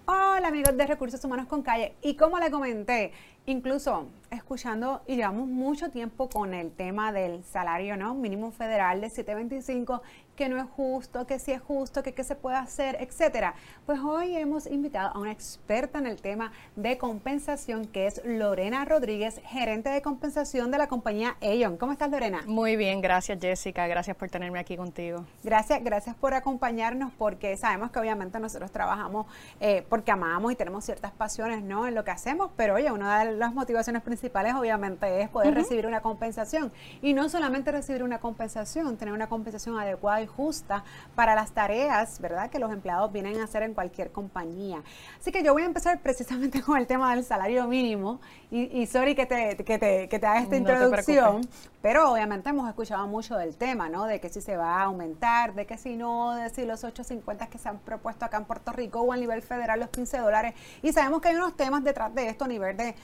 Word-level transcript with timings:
Hola 0.07 0.49
amigos 0.49 0.77
de 0.77 0.87
Recursos 0.87 1.25
Humanos 1.25 1.47
con 1.47 1.63
Calle. 1.63 1.95
Y 2.03 2.17
como 2.17 2.41
le 2.41 2.51
comenté, 2.51 3.13
incluso 3.47 4.09
escuchando 4.31 5.03
y 5.07 5.15
llevamos 5.17 5.47
mucho 5.47 5.91
tiempo 5.91 6.29
con 6.29 6.55
el 6.55 6.73
tema 6.73 7.13
del 7.13 7.45
salario 7.45 7.97
no 7.97 8.15
mínimo 8.15 8.51
federal 8.51 9.01
de 9.01 9.11
725 9.11 10.03
que 10.37 10.49
no 10.49 10.59
es 10.59 10.67
justo, 10.71 11.27
que 11.27 11.39
sí 11.39 11.53
es 11.53 11.61
justo, 11.61 12.03
que 12.03 12.13
qué 12.13 12.25
se 12.25 12.35
puede 12.35 12.57
hacer, 12.57 12.97
etcétera. 13.01 13.55
Pues 13.87 14.01
hoy 14.01 14.37
hemos 14.37 14.67
invitado 14.67 15.11
a 15.15 15.19
una 15.19 15.33
experta 15.33 15.99
en 15.99 16.07
el 16.07 16.21
tema 16.21 16.53
de 16.77 16.99
compensación 16.99 17.87
que 17.87 18.07
es 18.07 18.21
Lorena 18.25 18.85
Rodríguez, 18.85 19.41
gerente 19.45 19.91
de 19.91 20.03
compensación 20.03 20.71
de 20.71 20.79
la 20.79 20.89
compañía 20.89 21.37
Aeon. 21.41 21.77
¿Cómo 21.77 21.93
estás, 21.93 22.11
Lorena? 22.11 22.43
Muy 22.47 22.77
bien, 22.77 23.01
gracias, 23.01 23.39
Jessica. 23.41 23.87
Gracias 23.87 24.17
por 24.17 24.29
tenerme 24.29 24.59
aquí 24.59 24.77
contigo. 24.77 25.25
Gracias, 25.43 25.83
gracias 25.85 26.17
por 26.17 26.35
acompañarnos 26.35 27.13
porque 27.17 27.57
sabemos 27.57 27.91
que 27.91 27.99
obviamente 27.99 28.41
nosotros 28.41 28.73
trabajamos 28.73 29.27
eh, 29.61 29.85
porque 29.89 30.11
amamos 30.11 30.53
y 30.53 30.57
tenemos 30.57 30.85
ciertas 30.85 31.13
pasiones, 31.13 31.63
¿no? 31.63 31.87
En 31.87 31.95
lo 31.95 32.05
que 32.05 32.11
hacemos, 32.11 32.51
pero 32.57 32.75
oye, 32.75 32.91
una 32.91 33.25
de 33.25 33.33
las 33.33 33.55
motivaciones 33.55 34.03
principales 34.03 34.55
obviamente 34.55 35.23
es 35.23 35.29
poder 35.29 35.55
recibir 35.55 35.87
una 35.87 36.01
compensación 36.01 36.73
y 37.03 37.13
no 37.13 37.29
solamente 37.29 37.71
recibir 37.71 38.03
una 38.03 38.19
compensación, 38.19 38.97
tener 38.97 39.15
una 39.15 39.29
compensación 39.29 39.79
adecuada 39.79 40.24
justa 40.27 40.85
para 41.15 41.35
las 41.35 41.53
tareas, 41.53 42.21
¿verdad?, 42.21 42.51
que 42.51 42.59
los 42.59 42.73
empleados 42.73 43.13
vienen 43.13 43.41
a 43.41 43.45
hacer 43.45 43.63
en 43.63 43.75
cualquier 43.75 44.11
compañía. 44.13 44.83
Así 45.21 45.33
que 45.33 45.43
yo 45.43 45.53
voy 45.53 45.63
a 45.63 45.67
empezar 45.67 46.01
precisamente 46.01 46.63
con 46.67 46.79
el 46.79 46.87
tema 46.87 47.15
del 47.15 47.25
salario 47.25 47.67
mínimo 47.67 48.21
y, 48.51 48.87
sorry 48.87 49.17
que 49.17 49.27
te, 49.27 49.57
que 49.57 49.79
te, 49.79 50.09
que 50.09 50.19
te 50.19 50.27
haga 50.27 50.41
esta 50.41 50.57
introducción, 50.57 51.41
pero 51.83 52.13
obviamente 52.13 52.51
hemos 52.51 52.69
escuchado 52.69 53.07
mucho 53.09 53.37
del 53.37 53.57
tema, 53.57 53.89
¿no?, 53.89 54.05
de 54.05 54.21
que 54.21 54.29
si 54.29 54.41
se 54.41 54.57
va 54.57 54.81
a 54.81 54.85
aumentar, 54.85 55.55
de 55.55 55.67
que 55.67 55.77
si 55.77 55.97
no, 55.97 56.35
de 56.35 56.51
si 56.51 56.65
los 56.65 56.85
8.50 56.85 57.49
que 57.49 57.59
se 57.59 57.69
han 57.69 57.79
propuesto 57.79 58.25
acá 58.25 58.37
en 58.37 58.45
Puerto 58.45 58.71
Rico 58.73 59.01
o 59.01 59.13
a 59.13 59.17
nivel 59.17 59.43
federal 59.43 59.81
los 59.81 59.89
15 59.89 60.19
dólares. 60.19 60.55
Y 60.83 60.93
sabemos 60.93 61.21
que 61.21 61.29
hay 61.29 61.37
unos 61.37 61.57
temas 61.57 61.83
detrás 61.83 62.15
de 62.15 62.29
esto 62.29 62.45
a 62.45 62.49
nivel 62.49 62.77
de 62.77 62.95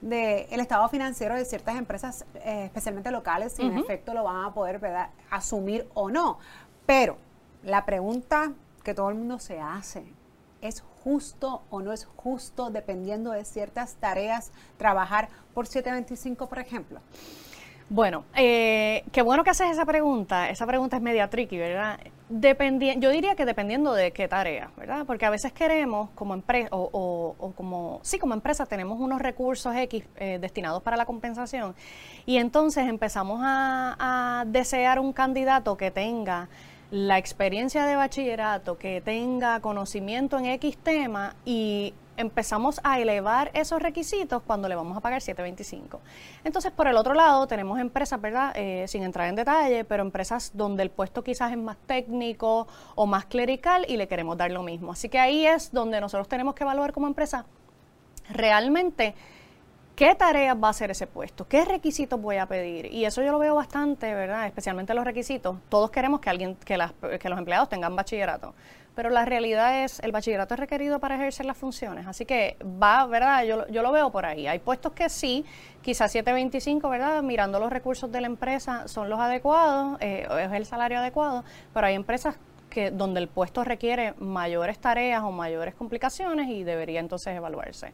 del 0.00 0.60
estado 0.60 0.88
financiero 0.88 1.34
de 1.34 1.44
ciertas 1.44 1.76
empresas, 1.76 2.24
eh, 2.36 2.64
especialmente 2.66 3.10
locales, 3.10 3.52
si 3.52 3.62
en 3.62 3.78
efecto 3.78 4.14
lo 4.14 4.24
van 4.24 4.44
a 4.44 4.54
poder 4.54 4.80
asumir 5.30 5.88
o 5.94 6.10
no. 6.10 6.38
Pero 6.88 7.18
la 7.64 7.84
pregunta 7.84 8.54
que 8.82 8.94
todo 8.94 9.10
el 9.10 9.16
mundo 9.16 9.38
se 9.38 9.60
hace, 9.60 10.04
¿es 10.62 10.80
justo 11.04 11.60
o 11.68 11.82
no 11.82 11.92
es 11.92 12.06
justo, 12.16 12.70
dependiendo 12.70 13.32
de 13.32 13.44
ciertas 13.44 13.96
tareas, 13.96 14.52
trabajar 14.78 15.28
por 15.52 15.66
725, 15.66 16.48
por 16.48 16.58
ejemplo? 16.58 17.00
Bueno, 17.90 18.24
eh, 18.34 19.04
qué 19.12 19.20
bueno 19.20 19.44
que 19.44 19.50
haces 19.50 19.70
esa 19.70 19.84
pregunta. 19.84 20.48
Esa 20.48 20.66
pregunta 20.66 20.96
es 20.96 21.02
media 21.02 21.28
tricky, 21.28 21.58
¿verdad? 21.58 22.00
Yo 22.30 23.10
diría 23.10 23.34
que 23.34 23.44
dependiendo 23.44 23.92
de 23.92 24.12
qué 24.12 24.26
tarea, 24.26 24.70
¿verdad? 24.78 25.04
Porque 25.06 25.26
a 25.26 25.30
veces 25.30 25.52
queremos, 25.52 26.08
como 26.14 26.32
empresa, 26.32 26.68
o, 26.72 27.52
como, 27.54 28.00
sí, 28.02 28.18
como 28.18 28.32
empresa, 28.32 28.64
tenemos 28.64 28.98
unos 28.98 29.20
recursos 29.20 29.76
X 29.76 30.04
eh, 30.16 30.38
destinados 30.40 30.82
para 30.82 30.96
la 30.96 31.04
compensación 31.04 31.74
y 32.24 32.38
entonces 32.38 32.88
empezamos 32.88 33.40
a 33.42 34.44
desear 34.46 35.00
un 35.00 35.12
candidato 35.12 35.76
que 35.76 35.90
tenga 35.90 36.48
la 36.90 37.18
experiencia 37.18 37.84
de 37.84 37.96
bachillerato, 37.96 38.78
que 38.78 39.00
tenga 39.00 39.60
conocimiento 39.60 40.38
en 40.38 40.46
X 40.46 40.78
tema 40.78 41.34
y 41.44 41.92
empezamos 42.16 42.80
a 42.82 42.98
elevar 42.98 43.50
esos 43.54 43.80
requisitos 43.80 44.42
cuando 44.42 44.68
le 44.68 44.74
vamos 44.74 44.96
a 44.96 45.00
pagar 45.00 45.22
725. 45.22 46.00
Entonces, 46.44 46.72
por 46.72 46.88
el 46.88 46.96
otro 46.96 47.14
lado, 47.14 47.46
tenemos 47.46 47.78
empresas, 47.78 48.20
¿verdad? 48.20 48.52
Eh, 48.56 48.86
sin 48.88 49.04
entrar 49.04 49.28
en 49.28 49.36
detalle, 49.36 49.84
pero 49.84 50.02
empresas 50.02 50.50
donde 50.54 50.82
el 50.82 50.90
puesto 50.90 51.22
quizás 51.22 51.52
es 51.52 51.58
más 51.58 51.76
técnico 51.86 52.66
o 52.96 53.06
más 53.06 53.26
clerical 53.26 53.86
y 53.88 53.96
le 53.96 54.08
queremos 54.08 54.36
dar 54.36 54.50
lo 54.50 54.62
mismo. 54.62 54.92
Así 54.92 55.08
que 55.08 55.18
ahí 55.18 55.46
es 55.46 55.72
donde 55.72 56.00
nosotros 56.00 56.28
tenemos 56.28 56.54
que 56.54 56.64
evaluar 56.64 56.92
como 56.92 57.06
empresa 57.06 57.44
realmente 58.30 59.14
¿Qué 59.98 60.14
tareas 60.14 60.56
va 60.56 60.68
a 60.68 60.70
hacer 60.70 60.92
ese 60.92 61.08
puesto? 61.08 61.48
¿Qué 61.48 61.64
requisitos 61.64 62.22
voy 62.22 62.36
a 62.36 62.46
pedir? 62.46 62.86
Y 62.94 63.04
eso 63.04 63.20
yo 63.20 63.32
lo 63.32 63.40
veo 63.40 63.56
bastante, 63.56 64.14
¿verdad? 64.14 64.46
Especialmente 64.46 64.94
los 64.94 65.04
requisitos. 65.04 65.56
Todos 65.68 65.90
queremos 65.90 66.20
que 66.20 66.30
alguien, 66.30 66.54
que, 66.54 66.76
las, 66.76 66.92
que 67.18 67.28
los 67.28 67.36
empleados 67.36 67.68
tengan 67.68 67.96
bachillerato, 67.96 68.54
pero 68.94 69.10
la 69.10 69.24
realidad 69.24 69.82
es, 69.82 69.98
el 69.98 70.12
bachillerato 70.12 70.54
es 70.54 70.60
requerido 70.60 71.00
para 71.00 71.16
ejercer 71.16 71.46
las 71.46 71.56
funciones. 71.56 72.06
Así 72.06 72.26
que 72.26 72.56
va, 72.80 73.06
¿verdad? 73.06 73.42
Yo, 73.42 73.66
yo 73.66 73.82
lo 73.82 73.90
veo 73.90 74.12
por 74.12 74.24
ahí. 74.24 74.46
Hay 74.46 74.60
puestos 74.60 74.92
que 74.92 75.08
sí, 75.08 75.44
quizás 75.82 76.12
725, 76.12 76.88
¿verdad? 76.88 77.20
Mirando 77.24 77.58
los 77.58 77.72
recursos 77.72 78.12
de 78.12 78.20
la 78.20 78.28
empresa, 78.28 78.86
son 78.86 79.10
los 79.10 79.18
adecuados, 79.18 79.98
eh, 80.00 80.28
es 80.30 80.52
el 80.52 80.64
salario 80.64 81.00
adecuado, 81.00 81.42
pero 81.74 81.88
hay 81.88 81.96
empresas 81.96 82.36
que 82.70 82.92
donde 82.92 83.18
el 83.18 83.26
puesto 83.26 83.64
requiere 83.64 84.14
mayores 84.20 84.78
tareas 84.78 85.24
o 85.24 85.32
mayores 85.32 85.74
complicaciones 85.74 86.48
y 86.50 86.62
debería 86.62 87.00
entonces 87.00 87.34
evaluarse. 87.34 87.92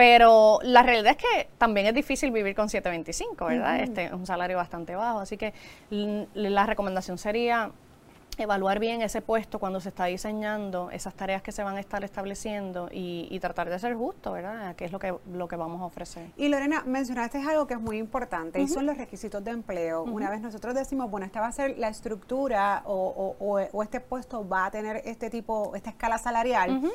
Pero 0.00 0.60
la 0.62 0.82
realidad 0.82 1.10
es 1.10 1.18
que 1.18 1.50
también 1.58 1.86
es 1.86 1.92
difícil 1.92 2.30
vivir 2.30 2.54
con 2.54 2.70
725, 2.70 3.44
¿verdad? 3.44 3.80
Este 3.80 4.04
es 4.06 4.12
un 4.12 4.24
salario 4.24 4.56
bastante 4.56 4.96
bajo. 4.96 5.18
Así 5.18 5.36
que 5.36 5.52
la 5.90 6.64
recomendación 6.64 7.18
sería 7.18 7.70
evaluar 8.38 8.78
bien 8.78 9.02
ese 9.02 9.20
puesto 9.20 9.58
cuando 9.58 9.78
se 9.78 9.90
está 9.90 10.06
diseñando 10.06 10.90
esas 10.90 11.12
tareas 11.12 11.42
que 11.42 11.52
se 11.52 11.62
van 11.62 11.76
a 11.76 11.80
estar 11.80 12.02
estableciendo 12.02 12.88
y, 12.90 13.38
tratar 13.40 13.68
de 13.68 13.78
ser 13.78 13.94
justo, 13.94 14.32
¿verdad? 14.32 14.74
Que 14.74 14.86
es 14.86 14.92
lo 14.92 14.98
que, 14.98 15.14
lo 15.34 15.48
que 15.48 15.56
vamos 15.56 15.82
a 15.82 15.84
ofrecer. 15.84 16.30
Y 16.38 16.48
Lorena, 16.48 16.82
mencionaste 16.86 17.36
algo 17.36 17.66
que 17.66 17.74
es 17.74 17.80
muy 17.80 17.98
importante 17.98 18.58
y 18.58 18.68
son 18.68 18.86
los 18.86 18.96
requisitos 18.96 19.44
de 19.44 19.50
empleo. 19.50 20.04
Una 20.04 20.30
vez 20.30 20.40
nosotros 20.40 20.74
decimos, 20.74 21.10
bueno, 21.10 21.26
esta 21.26 21.42
va 21.42 21.48
a 21.48 21.52
ser 21.52 21.76
la 21.76 21.88
estructura 21.88 22.84
o, 22.86 23.36
o, 23.38 23.82
este 23.82 24.00
puesto 24.00 24.48
va 24.48 24.64
a 24.64 24.70
tener 24.70 25.02
este 25.04 25.28
tipo, 25.28 25.74
esta 25.74 25.90
escala 25.90 26.16
salarial 26.16 26.90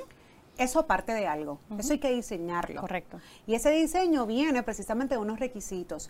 eso 0.58 0.86
parte 0.88 1.14
de 1.14 1.28
algo. 1.28 1.60
Eso 1.78 1.94
hay 1.94 2.00
que 2.00 2.12
diseñarlo. 2.12 2.82
Correcto. 2.82 3.20
Y 3.46 3.56
ese 3.56 3.72
diseño 3.72 4.26
viene 4.26 4.64
precisamente 4.64 5.16
de 5.16 5.22
unos 5.22 5.40
requisitos. 5.40 6.10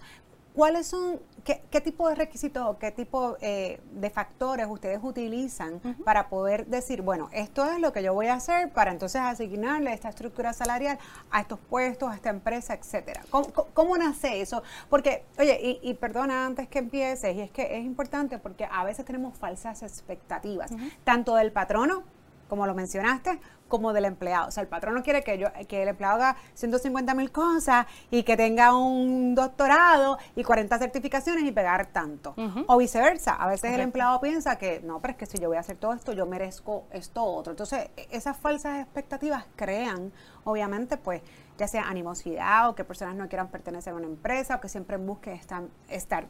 ¿Cuáles 0.55 0.87
son, 0.87 1.19
qué, 1.43 1.81
tipo 1.81 2.07
de 2.07 2.15
requisitos 2.15 2.65
o 2.65 2.77
qué 2.79 2.89
tipo 2.89 3.35
eh, 3.41 3.81
de 3.91 4.09
factores 4.09 4.65
ustedes 4.69 4.99
utilizan 5.03 5.81
para 6.05 6.29
poder 6.29 6.65
decir, 6.67 7.01
bueno, 7.01 7.29
esto 7.33 7.69
es 7.69 7.77
lo 7.81 7.91
que 7.91 8.01
yo 8.01 8.13
voy 8.13 8.27
a 8.27 8.35
hacer 8.35 8.71
para 8.71 8.91
entonces 8.91 9.19
asignarle 9.19 9.91
esta 9.91 10.07
estructura 10.07 10.53
salarial 10.53 10.97
a 11.29 11.41
estos 11.41 11.59
puestos, 11.59 12.09
a 12.09 12.15
esta 12.15 12.29
empresa, 12.29 12.73
etcétera? 12.73 13.25
¿Cómo, 13.29 13.97
nace 13.97 14.39
eso? 14.39 14.63
Porque, 14.89 15.25
oye, 15.37 15.79
y, 15.83 15.93
perdona 15.95 16.45
antes 16.45 16.69
que 16.69 16.79
empieces, 16.79 17.35
y 17.35 17.41
es 17.41 17.51
que 17.51 17.77
es 17.77 17.83
importante 17.83 18.37
porque 18.37 18.65
a 18.71 18.85
veces 18.85 19.03
tenemos 19.03 19.37
falsas 19.37 19.83
expectativas, 19.83 20.71
tanto 21.03 21.35
del 21.35 21.51
patrono, 21.51 22.03
como 22.47 22.65
lo 22.67 22.75
mencionaste, 22.75 23.39
como 23.67 23.93
del 23.93 24.05
empleado. 24.05 24.47
O 24.47 24.51
sea, 24.51 24.61
el 24.61 24.69
patrón 24.69 24.95
no 24.95 25.03
quiere 25.03 25.23
que, 25.23 25.37
yo, 25.37 25.47
que 25.67 25.81
el 25.81 25.89
empleado 25.89 26.15
haga 26.15 26.37
150 26.53 27.13
mil 27.13 27.31
cosas 27.31 27.87
y 28.11 28.23
que 28.23 28.37
tenga 28.37 28.75
un 28.75 29.35
doctorado 29.35 30.17
y 30.35 30.43
40 30.43 30.77
certificaciones 30.77 31.43
y 31.43 31.51
pegar 31.51 31.87
tanto. 31.87 32.35
O 32.67 32.77
viceversa. 32.77 33.33
A 33.33 33.47
veces 33.47 33.73
el 33.73 33.81
empleado 33.81 34.19
piensa 34.21 34.57
que, 34.57 34.81
no, 34.81 34.99
pero 34.99 35.13
es 35.13 35.17
que 35.17 35.25
si 35.25 35.39
yo 35.39 35.47
voy 35.47 35.57
a 35.57 35.61
hacer 35.61 35.77
todo 35.77 35.93
esto, 35.93 36.13
yo 36.13 36.25
merezco 36.25 36.85
esto 36.91 37.23
otro. 37.23 37.51
Entonces, 37.51 37.89
e, 37.97 38.07
esas 38.11 38.37
falsas 38.37 38.81
expectativas 38.81 39.45
crean, 39.55 40.11
obviamente, 40.43 40.97
pues, 40.97 41.21
ya 41.57 41.67
sea 41.67 41.83
animosidad 41.83 42.69
o 42.69 42.75
que 42.75 42.83
personas 42.83 43.15
no 43.15 43.27
quieran 43.29 43.47
pertenecer 43.47 43.93
a 43.93 43.95
una 43.95 44.07
empresa 44.07 44.57
o 44.57 44.61
que 44.61 44.69
siempre 44.69 44.97
busquen 44.97 45.35
estar, 45.35 45.63
estar 45.89 46.27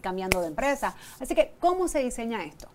cambiando 0.00 0.40
de 0.40 0.48
empresa. 0.48 0.94
Así 1.20 1.34
que, 1.34 1.54
¿cómo 1.60 1.86
se 1.86 2.00
diseña 2.00 2.42
esto? 2.44 2.68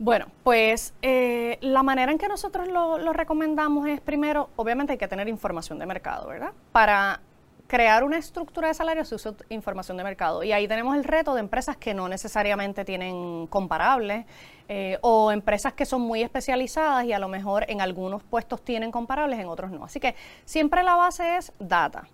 Bueno, 0.00 0.28
pues 0.44 0.94
eh, 1.02 1.58
la 1.60 1.82
manera 1.82 2.10
en 2.10 2.16
que 2.16 2.26
nosotros 2.26 2.66
lo, 2.68 3.12
recomendamos 3.12 3.86
es 3.86 4.00
primero, 4.00 4.48
obviamente 4.56 4.92
hay 4.92 4.98
que 4.98 5.08
tener 5.08 5.28
información 5.28 5.78
de 5.78 5.84
mercado, 5.84 6.26
¿verdad? 6.28 6.52
Para 6.72 7.20
crear 7.66 8.02
una 8.02 8.16
estructura 8.16 8.68
de 8.68 8.72
salario 8.72 9.04
se 9.04 9.14
usa 9.14 9.34
información 9.50 9.98
de 9.98 10.04
mercado. 10.04 10.42
Y 10.42 10.52
ahí 10.52 10.66
tenemos 10.66 10.96
el 10.96 11.04
reto 11.04 11.34
de 11.34 11.40
empresas 11.40 11.76
que 11.76 11.92
no 11.92 12.08
necesariamente 12.08 12.86
tienen 12.86 13.46
comparables 13.48 14.24
eh, 14.70 14.96
o 15.02 15.32
empresas 15.32 15.74
que 15.74 15.84
son 15.84 16.00
muy 16.00 16.22
especializadas 16.22 17.04
y 17.04 17.12
a 17.12 17.18
lo 17.18 17.28
mejor 17.28 17.66
en 17.68 17.82
algunos 17.82 18.22
puestos 18.22 18.64
tienen 18.64 18.90
comparables, 18.90 19.38
en 19.38 19.48
otros 19.48 19.70
no. 19.70 19.84
Así 19.84 20.00
que 20.00 20.14
siempre 20.46 20.82
la 20.82 20.96
base 20.96 21.36
es 21.36 21.52
data. 21.58 22.08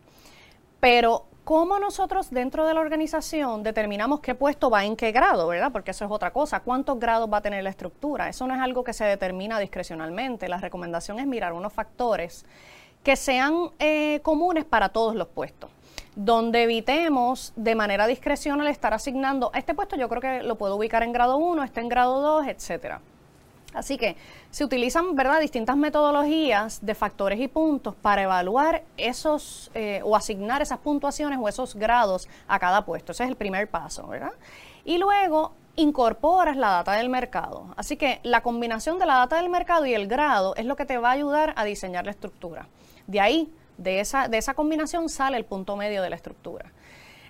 Pero 0.81 1.25
¿Cómo 1.47 1.79
nosotros 1.79 2.31
dentro 2.31 2.67
de 2.67 2.75
la 2.75 2.81
organización 2.81 3.63
determinamos 3.63 4.19
qué 4.19 4.35
puesto 4.35 4.69
va 4.69 4.85
en 4.85 4.97
qué 4.97 5.13
grado, 5.13 5.47
verdad? 5.47 5.71
Porque 5.71 5.93
eso 5.93 6.05
es 6.05 6.11
otra 6.11 6.33
cosa. 6.33 6.59
¿Cuántos 6.59 6.99
grados 6.99 7.33
va 7.33 7.37
a 7.37 7.41
tener 7.41 7.63
la 7.63 7.71
estructura? 7.71 8.29
Eso 8.29 8.49
no 8.49 8.55
es 8.57 8.61
algo 8.61 8.83
que 8.83 8.93
se 8.93 9.05
determina 9.05 9.61
discrecionalmente. 9.61 10.49
La 10.49 10.57
recomendación 10.57 11.21
es 11.21 11.27
mirar 11.29 11.53
unos 11.53 11.73
factores 11.73 12.45
que 13.05 13.15
sean 13.15 13.71
eh, 13.79 14.19
comunes 14.25 14.65
para 14.65 14.89
todos 14.89 15.15
los 15.15 15.29
puestos 15.29 15.71
donde 16.17 16.65
evitemos 16.65 17.53
de 17.55 17.77
manera 17.77 18.09
discrecional 18.09 18.67
estar 18.67 18.93
asignando, 18.93 19.53
este 19.55 19.75
puesto 19.75 19.97
yo 19.97 20.09
creo 20.09 20.23
que 20.23 20.43
lo 20.43 20.57
puedo 20.57 20.77
ubicar 20.77 21.03
en 21.03 21.13
grado 21.13 21.37
1, 21.37 21.63
este 21.63 21.81
en 21.81 21.89
grado 21.89 22.23
2, 22.23 22.49
etcétera. 22.49 23.01
Así 23.77 23.99
que 23.99 24.17
se 24.51 24.65
utilizan 24.65 25.15
¿verdad? 25.15 25.39
distintas 25.39 25.77
metodologías 25.77 26.85
de 26.85 26.95
factores 26.95 27.39
y 27.41 27.47
puntos 27.47 27.95
para 27.95 28.23
evaluar 28.23 28.83
esos 28.97 29.71
eh, 29.75 30.01
o 30.03 30.17
asignar 30.17 30.63
esas 30.63 30.79
puntuaciones 30.79 31.39
o 31.41 31.49
esos 31.49 31.75
grados 31.75 32.27
a 32.49 32.59
cada 32.59 32.85
puesto. 32.85 33.13
Ese 33.13 33.25
es 33.25 33.29
el 33.29 33.37
primer 33.37 33.69
paso, 33.69 34.07
¿verdad? 34.09 34.33
Y 34.85 34.97
luego 34.99 35.53
incorporas 35.77 36.57
la 36.57 36.71
data 36.71 36.93
del 36.93 37.11
mercado. 37.11 37.75
Así 37.77 37.97
que 37.97 38.21
la 38.23 38.43
combinación 38.43 38.99
de 38.99 39.05
la 39.05 39.17
data 39.17 39.37
del 39.37 39.51
mercado 39.51 39.85
y 39.85 39.93
el 39.93 40.09
grado 40.09 40.55
es 40.57 40.65
lo 40.65 40.75
que 40.75 40.87
te 40.87 40.97
va 40.97 41.11
a 41.11 41.13
ayudar 41.13 41.53
a 41.57 41.65
diseñar 41.65 42.07
la 42.07 42.13
estructura. 42.13 42.67
De 43.07 43.21
ahí, 43.21 43.53
de 43.77 44.01
esa, 44.01 44.29
de 44.29 44.39
esa 44.39 44.55
combinación 44.55 45.11
sale 45.11 45.37
el 45.37 45.45
punto 45.45 45.77
medio 45.77 46.01
de 46.01 46.09
la 46.09 46.17
estructura. 46.17 46.73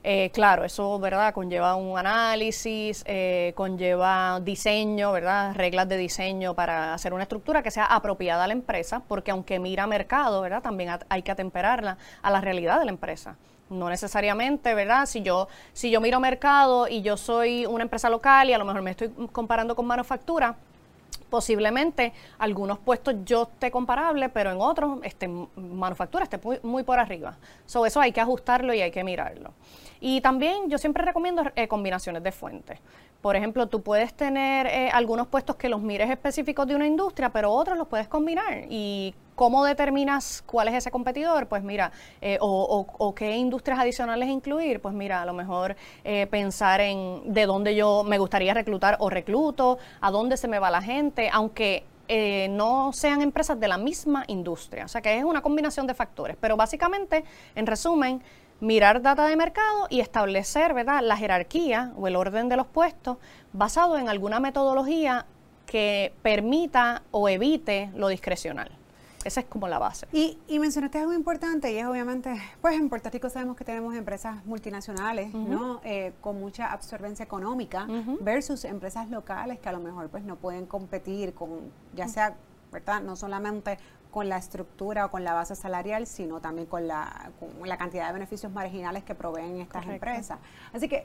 Eh, 0.09 0.31
claro, 0.31 0.63
eso, 0.63 1.01
¿verdad? 1.01 1.35
Conlleva 1.35 1.75
un 1.75 1.99
análisis, 1.99 3.03
eh, 3.09 3.53
conlleva 3.57 4.39
diseño, 4.39 5.11
¿verdad? 5.11 5.53
Reglas 5.57 5.89
de 5.89 5.97
diseño 5.97 6.55
para 6.55 6.95
hacer 6.95 7.13
una 7.13 7.25
estructura 7.25 7.61
que 7.61 7.73
sea 7.73 7.87
apropiada 7.87 8.45
a 8.45 8.47
la 8.47 8.53
empresa, 8.53 9.03
porque 9.09 9.33
aunque 9.33 9.59
mira 9.59 9.85
mercado, 9.89 10.41
¿verdad? 10.43 10.63
También 10.63 10.97
hay 11.09 11.23
que 11.23 11.33
atemperarla 11.33 11.99
a 12.23 12.31
la 12.31 12.41
realidad 12.41 12.79
de 12.79 12.85
la 12.85 12.93
empresa. 12.93 13.35
No 13.69 13.89
necesariamente, 13.89 14.75
¿verdad? 14.75 15.07
Si 15.07 15.23
yo, 15.23 15.49
si 15.73 15.91
yo 15.91 16.01
miro 16.01 16.21
mercado 16.21 16.87
y 16.87 17.03
yo 17.03 17.17
soy 17.17 17.67
una 17.67 17.83
empresa 17.83 18.09
local 18.09 18.49
y 18.49 18.53
a 18.53 18.59
lo 18.59 18.65
mejor 18.65 18.83
me 18.83 18.93
estoy 18.93 19.09
comparando 19.33 19.75
con 19.75 19.87
manufactura, 19.87 20.55
posiblemente 21.31 22.13
algunos 22.39 22.79
puestos 22.79 23.15
yo 23.25 23.43
esté 23.43 23.71
comparable, 23.71 24.29
pero 24.29 24.53
en 24.53 24.61
otros 24.61 24.99
este, 25.03 25.29
manufactura 25.29 26.25
esté 26.25 26.39
muy, 26.63 26.83
por 26.83 26.99
arriba. 26.99 27.37
So, 27.67 27.87
eso 27.87 28.01
hay 28.01 28.13
que 28.13 28.21
ajustarlo 28.21 28.73
y 28.75 28.81
hay 28.81 28.91
que 28.91 29.05
mirarlo. 29.05 29.53
Y 30.01 30.21
también 30.21 30.69
yo 30.69 30.79
siempre 30.79 31.05
recomiendo 31.05 31.43
eh, 31.55 31.69
combinaciones 31.69 32.23
de 32.23 32.33
fuentes. 32.33 32.79
Por 33.21 33.35
ejemplo, 33.35 33.67
tú 33.67 33.83
puedes 33.83 34.15
tener 34.15 34.67
eh, 34.67 34.91
algunos 34.93 35.27
puestos 35.27 35.57
que 35.57 35.69
los 35.69 35.81
mires 35.81 36.11
específicos 36.11 36.67
de 36.67 36.77
una 36.77 36.87
industria, 36.87 37.31
pero 37.31 37.51
otros 37.51 37.77
los 37.77 37.89
puedes 37.89 38.09
combinar. 38.09 38.67
¿Y 38.69 39.15
cómo 39.35 39.65
determinas 39.65 40.43
cuál 40.47 40.69
es 40.69 40.75
ese 40.75 40.91
competidor? 40.91 41.49
Pues 41.49 41.63
mira, 41.63 41.91
eh, 42.21 42.39
o, 42.41 43.15
qué 43.17 43.37
industrias 43.37 43.79
adicionales 43.79 44.29
incluir. 44.29 44.81
Pues 44.81 44.95
mira, 44.95 45.23
a 45.23 45.27
lo 45.27 45.33
mejor 45.33 45.77
pensar 46.31 46.81
en 46.81 47.33
de 47.33 47.47
dónde 47.47 47.75
yo 47.75 48.05
me 48.05 48.19
gustaría 48.19 48.55
reclutar 48.55 48.97
o 49.01 49.11
recluto, 49.11 49.79
a 50.01 50.11
dónde 50.11 50.37
se 50.37 50.47
me 50.47 50.59
va 50.59 50.71
la 50.71 50.83
gente, 50.83 51.29
aunque 51.33 51.85
no 52.51 52.93
sean 52.93 53.23
empresas 53.23 53.59
de 53.59 53.67
la 53.67 53.79
misma 53.79 54.25
industria. 54.29 54.85
O 54.85 54.89
sea 54.89 55.01
que 55.01 55.19
es 55.19 55.25
una 55.25 55.43
combinación 55.43 55.87
de 55.87 55.95
factores. 55.95 56.37
Pero 56.41 56.57
básicamente, 56.57 57.25
en 57.57 57.67
resumen, 57.67 58.23
mirar 58.61 59.03
data 59.03 59.27
de 59.27 59.37
mercado 59.37 59.87
y 59.91 60.01
establecer 60.01 60.75
¿verdad? 60.75 61.03
la 61.03 61.17
jerarquía 61.17 61.93
o 61.97 62.07
el 62.07 62.17
orden 62.17 62.49
de 62.49 62.57
los 62.57 62.67
puestos 62.67 63.19
basado 63.53 63.99
en 63.99 64.09
alguna 64.09 64.41
metodología 64.41 65.27
que 65.67 66.15
permita 66.23 67.03
o 67.11 67.29
evite 67.29 67.91
lo 67.95 68.09
discrecional. 68.09 68.71
Esa 69.25 69.41
es 69.41 69.47
como 69.47 69.67
la 69.67 69.81
base. 69.81 70.07
Y, 70.13 70.39
y 70.47 70.61
mencionaste 70.61 70.99
algo 70.99 71.13
importante 71.13 71.73
y 71.73 71.79
es 71.79 71.87
obviamente, 71.87 72.41
pues 72.61 72.77
en 72.77 72.89
Puerto 72.89 73.11
Rico 73.11 73.29
sabemos 73.29 73.57
que 73.57 73.65
tenemos 73.65 73.97
empresas 73.97 74.45
multinacionales, 74.47 75.35
¿no? 75.35 75.81
Eh, 75.83 76.13
con 76.21 76.39
mucha 76.39 76.73
absorbencia 76.73 77.25
económica 77.25 77.89
versus 78.21 78.65
empresas 78.65 79.11
locales 79.11 79.59
que 79.59 79.69
a 79.69 79.73
lo 79.73 79.81
mejor 79.81 80.09
pues 80.11 80.23
no 80.23 80.37
pueden 80.37 80.67
competir 80.67 81.35
con, 81.35 81.73
ya 81.93 82.07
sea, 82.07 82.37
¿verdad? 82.71 83.03
No 83.03 83.17
solamente 83.17 83.79
con 84.17 84.31
la 84.31 84.39
estructura 84.39 85.05
o 85.05 85.11
con 85.11 85.25
la 85.25 85.35
base 85.35 85.55
salarial, 85.55 86.07
sino 86.07 86.41
también 86.41 86.67
con 86.67 86.89
la, 86.89 87.33
la 87.63 87.77
cantidad 87.77 88.07
de 88.07 88.15
beneficios 88.15 88.51
marginales 88.51 89.05
que 89.05 89.15
proveen 89.15 89.61
estas 89.61 89.87
empresas. 89.87 90.39
Así 90.73 90.89
que 90.89 91.05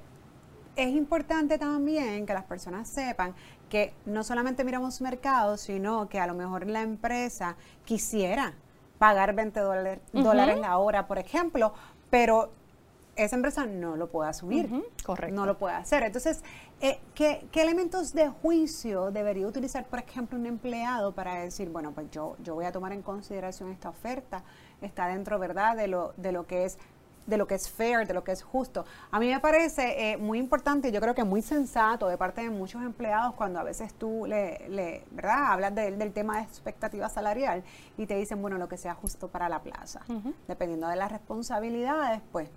es 0.78 0.88
importante 0.96 1.58
también 1.58 2.26
que 2.26 2.34
las 2.34 2.46
personas 2.46 2.88
sepan 2.88 3.36
que 3.68 3.94
no 4.06 4.24
solamente 4.24 4.64
miramos 4.64 5.02
mercado, 5.02 5.58
sino 5.58 6.08
que 6.08 6.22
a 6.22 6.26
lo 6.26 6.36
mejor 6.36 6.68
la 6.68 6.84
empresa 6.84 7.58
quisiera 7.84 8.54
pagar 8.98 9.36
20 9.36 9.60
dólares 9.60 10.60
la 10.62 10.78
hora, 10.78 11.06
por 11.06 11.18
ejemplo, 11.18 11.74
pero 12.10 12.54
esa 13.16 13.36
empresa 13.36 13.66
no 13.66 13.96
lo 13.96 14.10
puede 14.10 14.30
asumir. 14.30 14.70
correcto. 15.04 15.36
No 15.36 15.46
lo 15.46 15.58
puede 15.58 15.76
hacer. 15.76 16.04
Entonces, 16.04 16.44
eh, 16.80 17.00
¿qué, 17.14 17.48
elementos 17.54 18.14
de 18.14 18.30
juicio 18.30 19.12
debería 19.12 19.48
utilizar, 19.48 19.86
por 19.86 20.00
ejemplo, 20.00 20.38
un 20.38 20.46
empleado 20.46 21.14
para 21.14 21.36
decir, 21.36 21.70
bueno, 21.70 21.92
pues 21.92 22.10
yo, 22.12 22.36
yo 22.44 22.56
voy 22.56 22.66
a 22.66 22.72
tomar 22.72 22.94
en 22.94 23.02
consideración 23.02 23.70
esta 23.72 23.90
oferta, 23.90 24.44
está 24.82 25.08
dentro, 25.08 25.38
¿verdad?, 25.40 25.76
de 25.76 25.88
lo, 25.88 26.14
de 26.18 26.32
lo 26.32 26.48
que 26.48 26.66
es 26.66 26.78
de 27.28 27.38
lo 27.38 27.46
que 27.46 27.54
es 27.54 27.70
fair, 27.70 28.08
de 28.08 28.16
lo 28.16 28.24
que 28.24 28.32
es 28.32 28.42
justo. 28.42 28.84
A 29.12 29.20
mí 29.20 29.30
me 29.30 29.40
parece 29.40 30.12
eh, 30.12 30.18
muy 30.18 30.40
importante, 30.40 30.92
yo 30.92 31.00
creo 31.00 31.14
que 31.14 31.24
muy 31.24 31.44
sensato 31.44 32.08
de 32.08 32.18
parte 32.18 32.42
de 32.42 32.50
muchos 32.50 32.82
empleados 32.82 33.36
cuando 33.36 33.60
a 33.60 33.64
veces 33.64 33.94
tú 33.94 34.26
le, 34.26 34.68
le 34.70 35.06
¿verdad? 35.12 35.52
Hablas 35.52 35.76
del 35.76 36.12
tema 36.14 36.38
de 36.38 36.44
expectativa 36.44 37.08
salarial 37.10 37.64
y 37.96 38.08
te 38.08 38.16
dicen, 38.16 38.42
bueno, 38.42 38.58
lo 38.58 38.68
que 38.68 38.78
sea 38.78 38.96
justo 38.96 39.28
para 39.28 39.50
la 39.50 39.62
plaza. 39.62 40.02
Dependiendo 40.48 40.88
de 40.88 40.96
las 40.96 41.12
responsabilidades, 41.12 42.22
pues 42.32 42.50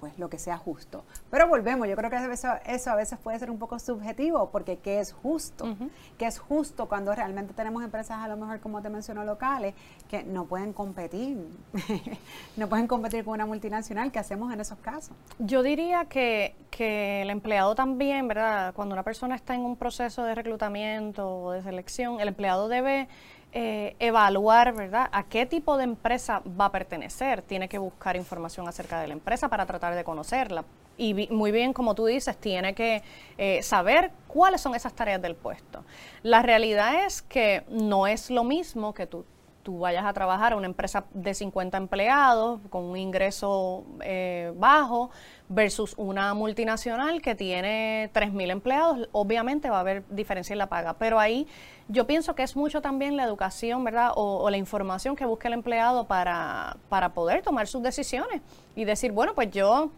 pues 0.00 0.18
lo 0.18 0.28
que 0.28 0.38
sea 0.38 0.56
justo. 0.56 1.04
Pero 1.30 1.48
volvemos, 1.48 1.88
yo 1.88 1.96
creo 1.96 2.10
que 2.10 2.16
eso, 2.16 2.48
eso 2.66 2.90
a 2.90 2.96
veces 2.96 3.18
puede 3.18 3.38
ser 3.38 3.50
un 3.50 3.58
poco 3.58 3.78
subjetivo, 3.78 4.50
porque 4.50 4.78
¿qué 4.78 5.00
es 5.00 5.12
justo? 5.12 5.76
¿Qué 6.16 6.26
es 6.26 6.38
justo 6.38 6.86
cuando 6.88 7.14
realmente 7.14 7.54
tenemos 7.54 7.82
empresas, 7.82 8.18
a 8.18 8.28
lo 8.28 8.36
mejor 8.36 8.60
como 8.60 8.80
te 8.82 8.90
menciono, 8.90 9.24
locales, 9.24 9.74
que 10.08 10.22
no 10.22 10.44
pueden 10.44 10.72
competir, 10.72 11.38
no 12.56 12.68
pueden 12.68 12.86
competir 12.86 13.24
con 13.24 13.34
una 13.34 13.46
multinacional? 13.46 14.12
¿Qué 14.12 14.18
hacemos 14.18 14.52
en 14.52 14.60
esos 14.60 14.78
casos? 14.78 15.16
Yo 15.38 15.62
diría 15.62 16.04
que, 16.04 16.54
que 16.70 17.22
el 17.22 17.30
empleado 17.30 17.74
también, 17.74 18.28
¿verdad? 18.28 18.74
Cuando 18.74 18.94
una 18.94 19.02
persona 19.02 19.34
está 19.34 19.54
en 19.54 19.62
un 19.62 19.76
proceso 19.76 20.22
de 20.24 20.34
reclutamiento 20.34 21.28
o 21.28 21.52
de 21.52 21.62
selección, 21.62 22.20
el 22.20 22.28
empleado 22.28 22.68
debe 22.68 23.08
eh, 23.52 23.96
evaluar, 23.98 24.74
¿verdad?, 24.74 25.08
a 25.10 25.24
qué 25.24 25.46
tipo 25.46 25.76
de 25.76 25.84
empresa 25.84 26.42
va 26.60 26.66
a 26.66 26.72
pertenecer. 26.72 27.42
Tiene 27.42 27.68
que 27.68 27.78
buscar 27.78 28.16
información 28.16 28.68
acerca 28.68 29.00
de 29.00 29.08
la 29.08 29.14
empresa 29.14 29.48
para 29.48 29.64
tratar 29.66 29.94
de 29.94 30.04
conocerla. 30.04 30.64
Y 30.98 31.28
muy 31.30 31.52
bien, 31.52 31.72
como 31.72 31.94
tú 31.94 32.06
dices, 32.06 32.36
tiene 32.36 32.74
que 32.74 33.02
eh, 33.38 33.62
saber 33.62 34.10
cuáles 34.26 34.60
son 34.60 34.74
esas 34.74 34.92
tareas 34.92 35.22
del 35.22 35.36
puesto. 35.36 35.84
La 36.22 36.42
realidad 36.42 37.06
es 37.06 37.22
que 37.22 37.62
no 37.68 38.06
es 38.06 38.30
lo 38.30 38.42
mismo 38.42 38.92
que 38.92 39.06
tú 39.06 39.24
tú 39.68 39.80
vayas 39.80 40.06
a 40.06 40.14
trabajar 40.14 40.54
a 40.54 40.56
una 40.56 40.64
empresa 40.64 41.04
de 41.12 41.34
50 41.34 41.76
empleados 41.76 42.58
con 42.70 42.84
un 42.84 42.96
ingreso 42.96 43.84
eh, 44.00 44.50
bajo 44.56 45.10
versus 45.50 45.92
una 45.98 46.32
multinacional 46.32 47.20
que 47.20 47.34
tiene 47.34 48.10
3.000 48.14 48.50
empleados, 48.50 49.10
obviamente 49.12 49.68
va 49.68 49.76
a 49.76 49.80
haber 49.80 50.04
diferencia 50.08 50.54
en 50.54 50.58
la 50.58 50.70
paga. 50.70 50.94
Pero 50.94 51.20
ahí 51.20 51.46
yo 51.88 52.06
pienso 52.06 52.34
que 52.34 52.44
es 52.44 52.56
mucho 52.56 52.80
también 52.80 53.14
la 53.14 53.24
educación, 53.24 53.84
¿verdad? 53.84 54.12
O, 54.14 54.48
la 54.48 54.56
información 54.56 55.14
que 55.14 55.26
busque 55.26 55.48
el 55.48 55.52
empleado 55.52 56.06
para, 56.06 56.78
para 56.88 57.10
poder 57.10 57.42
tomar 57.42 57.66
sus 57.66 57.82
decisiones 57.82 58.40
y 58.74 58.86
decir, 58.86 59.12
bueno, 59.12 59.34
pues 59.34 59.50
yo 59.50 59.90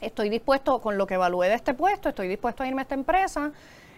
estoy 0.00 0.28
dispuesto, 0.28 0.80
con 0.80 0.98
lo 0.98 1.08
que 1.08 1.14
evalúe 1.14 1.42
de 1.42 1.54
este 1.54 1.74
puesto, 1.74 2.10
estoy 2.10 2.28
dispuesto 2.28 2.62
a 2.62 2.68
irme 2.68 2.82
a 2.82 2.84
esta 2.84 2.94
empresa 2.94 3.50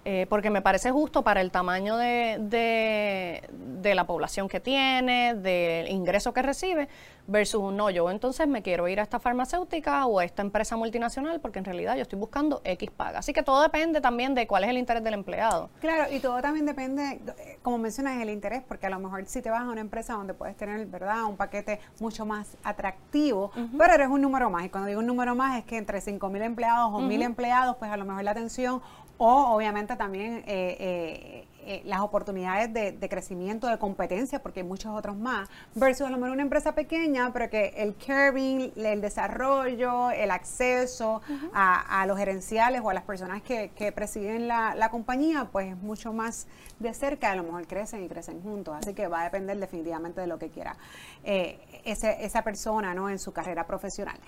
eh, 0.04 0.26
porque 0.28 0.50
me 0.50 0.62
parece 0.62 0.90
justo 0.90 1.22
para 1.22 1.40
el 1.40 1.52
tamaño 1.52 1.96
de, 1.96 2.38
de, 2.40 3.94
la 3.94 4.04
población 4.04 4.48
que 4.48 4.58
tiene, 4.58 5.34
del 5.34 5.88
ingreso 5.88 6.32
que 6.32 6.42
recibe, 6.42 6.88
versus 7.28 7.72
no, 7.72 7.88
yo 7.88 8.10
entonces 8.10 8.48
me 8.48 8.62
quiero 8.62 8.88
ir 8.88 8.98
a 8.98 9.04
esta 9.04 9.20
farmacéutica 9.20 10.06
o 10.06 10.18
a 10.18 10.24
esta 10.24 10.42
empresa 10.42 10.76
multinacional 10.76 11.40
porque 11.40 11.60
en 11.60 11.64
realidad 11.64 11.94
yo 11.94 12.02
estoy 12.02 12.18
buscando 12.18 12.60
X 12.64 12.90
paga. 12.90 13.20
Así 13.20 13.32
que 13.32 13.44
todo 13.44 13.62
depende 13.62 14.00
también 14.00 14.34
de 14.34 14.46
cuál 14.46 14.64
es 14.64 14.70
el 14.70 14.78
interés 14.78 15.04
del 15.04 15.14
empleado. 15.14 15.70
Claro, 15.80 16.12
y 16.12 16.18
todo 16.18 16.40
también 16.42 16.66
depende, 16.66 17.20
como 17.62 17.78
mencionas, 17.78 18.20
el 18.20 18.30
interés, 18.30 18.62
porque 18.66 18.86
a 18.86 18.90
lo 18.90 18.98
mejor 18.98 19.24
si 19.26 19.40
te 19.40 19.50
vas 19.50 19.62
a 19.62 19.68
una 19.68 19.80
empresa 19.80 20.14
donde 20.14 20.34
puedes 20.34 20.56
tener, 20.56 20.84
¿verdad?, 20.86 21.24
un 21.24 21.36
paquete 21.36 21.78
mucho 22.00 22.26
más 22.26 22.56
atractivo, 22.64 23.52
pero 23.78 23.94
eres 23.94 24.08
un 24.08 24.20
número 24.20 24.50
más. 24.50 24.64
Y 24.64 24.68
cuando 24.68 24.88
digo 24.88 25.00
un 25.00 25.06
número 25.06 25.34
más 25.34 25.58
es 25.58 25.64
que 25.64 25.76
entre 25.76 26.00
5 26.00 26.28
mil 26.28 26.42
empleados 26.42 26.90
o 26.92 27.00
mil 27.00 27.22
empleados, 27.22 27.76
pues 27.76 27.90
a 27.90 27.96
lo 27.96 28.04
mejor 28.04 28.24
la 28.24 28.32
atención 28.32 28.82
o 29.24 29.54
obviamente 29.54 29.94
también 29.94 30.42
eh, 30.48 30.76
eh, 30.80 31.46
eh, 31.64 31.82
las 31.84 32.00
oportunidades 32.00 32.72
de, 32.72 33.08
crecimiento, 33.08 33.68
de 33.68 33.78
competencia, 33.78 34.42
porque 34.42 34.60
hay 34.60 34.66
muchos 34.66 34.90
otros 34.98 35.16
más, 35.16 35.48
versus 35.76 36.08
a 36.08 36.10
lo 36.10 36.16
mejor 36.16 36.32
una 36.32 36.42
empresa 36.42 36.74
pequeña, 36.74 37.32
pero 37.32 37.48
que 37.48 37.72
el 37.76 37.94
curving, 37.94 38.72
el 38.74 39.00
desarrollo, 39.00 40.10
el 40.10 40.32
acceso 40.32 41.22
a, 41.54 42.04
los 42.08 42.18
gerenciales 42.18 42.80
o 42.82 42.90
a 42.90 42.94
las 42.94 43.04
personas 43.04 43.42
que, 43.42 43.92
presiden 43.94 44.48
la, 44.48 44.88
compañía, 44.90 45.48
pues 45.52 45.68
es 45.68 45.76
mucho 45.76 46.12
más 46.12 46.48
de 46.80 46.92
cerca, 46.92 47.30
a 47.30 47.36
lo 47.36 47.44
mejor 47.44 47.68
crecen 47.68 48.02
y 48.02 48.08
crecen 48.08 48.42
juntos, 48.42 48.74
así 48.76 48.92
que 48.92 49.06
va 49.06 49.20
a 49.20 49.24
depender 49.24 49.56
definitivamente 49.56 50.20
de 50.20 50.26
lo 50.26 50.40
que 50.40 50.48
quiera 50.50 50.76
eh, 51.22 51.60
esa 51.84 52.42
persona 52.42 52.92
¿no? 52.92 53.08
en 53.08 53.20
su 53.20 53.32
carrera 53.32 53.68
profesional. 53.68 54.18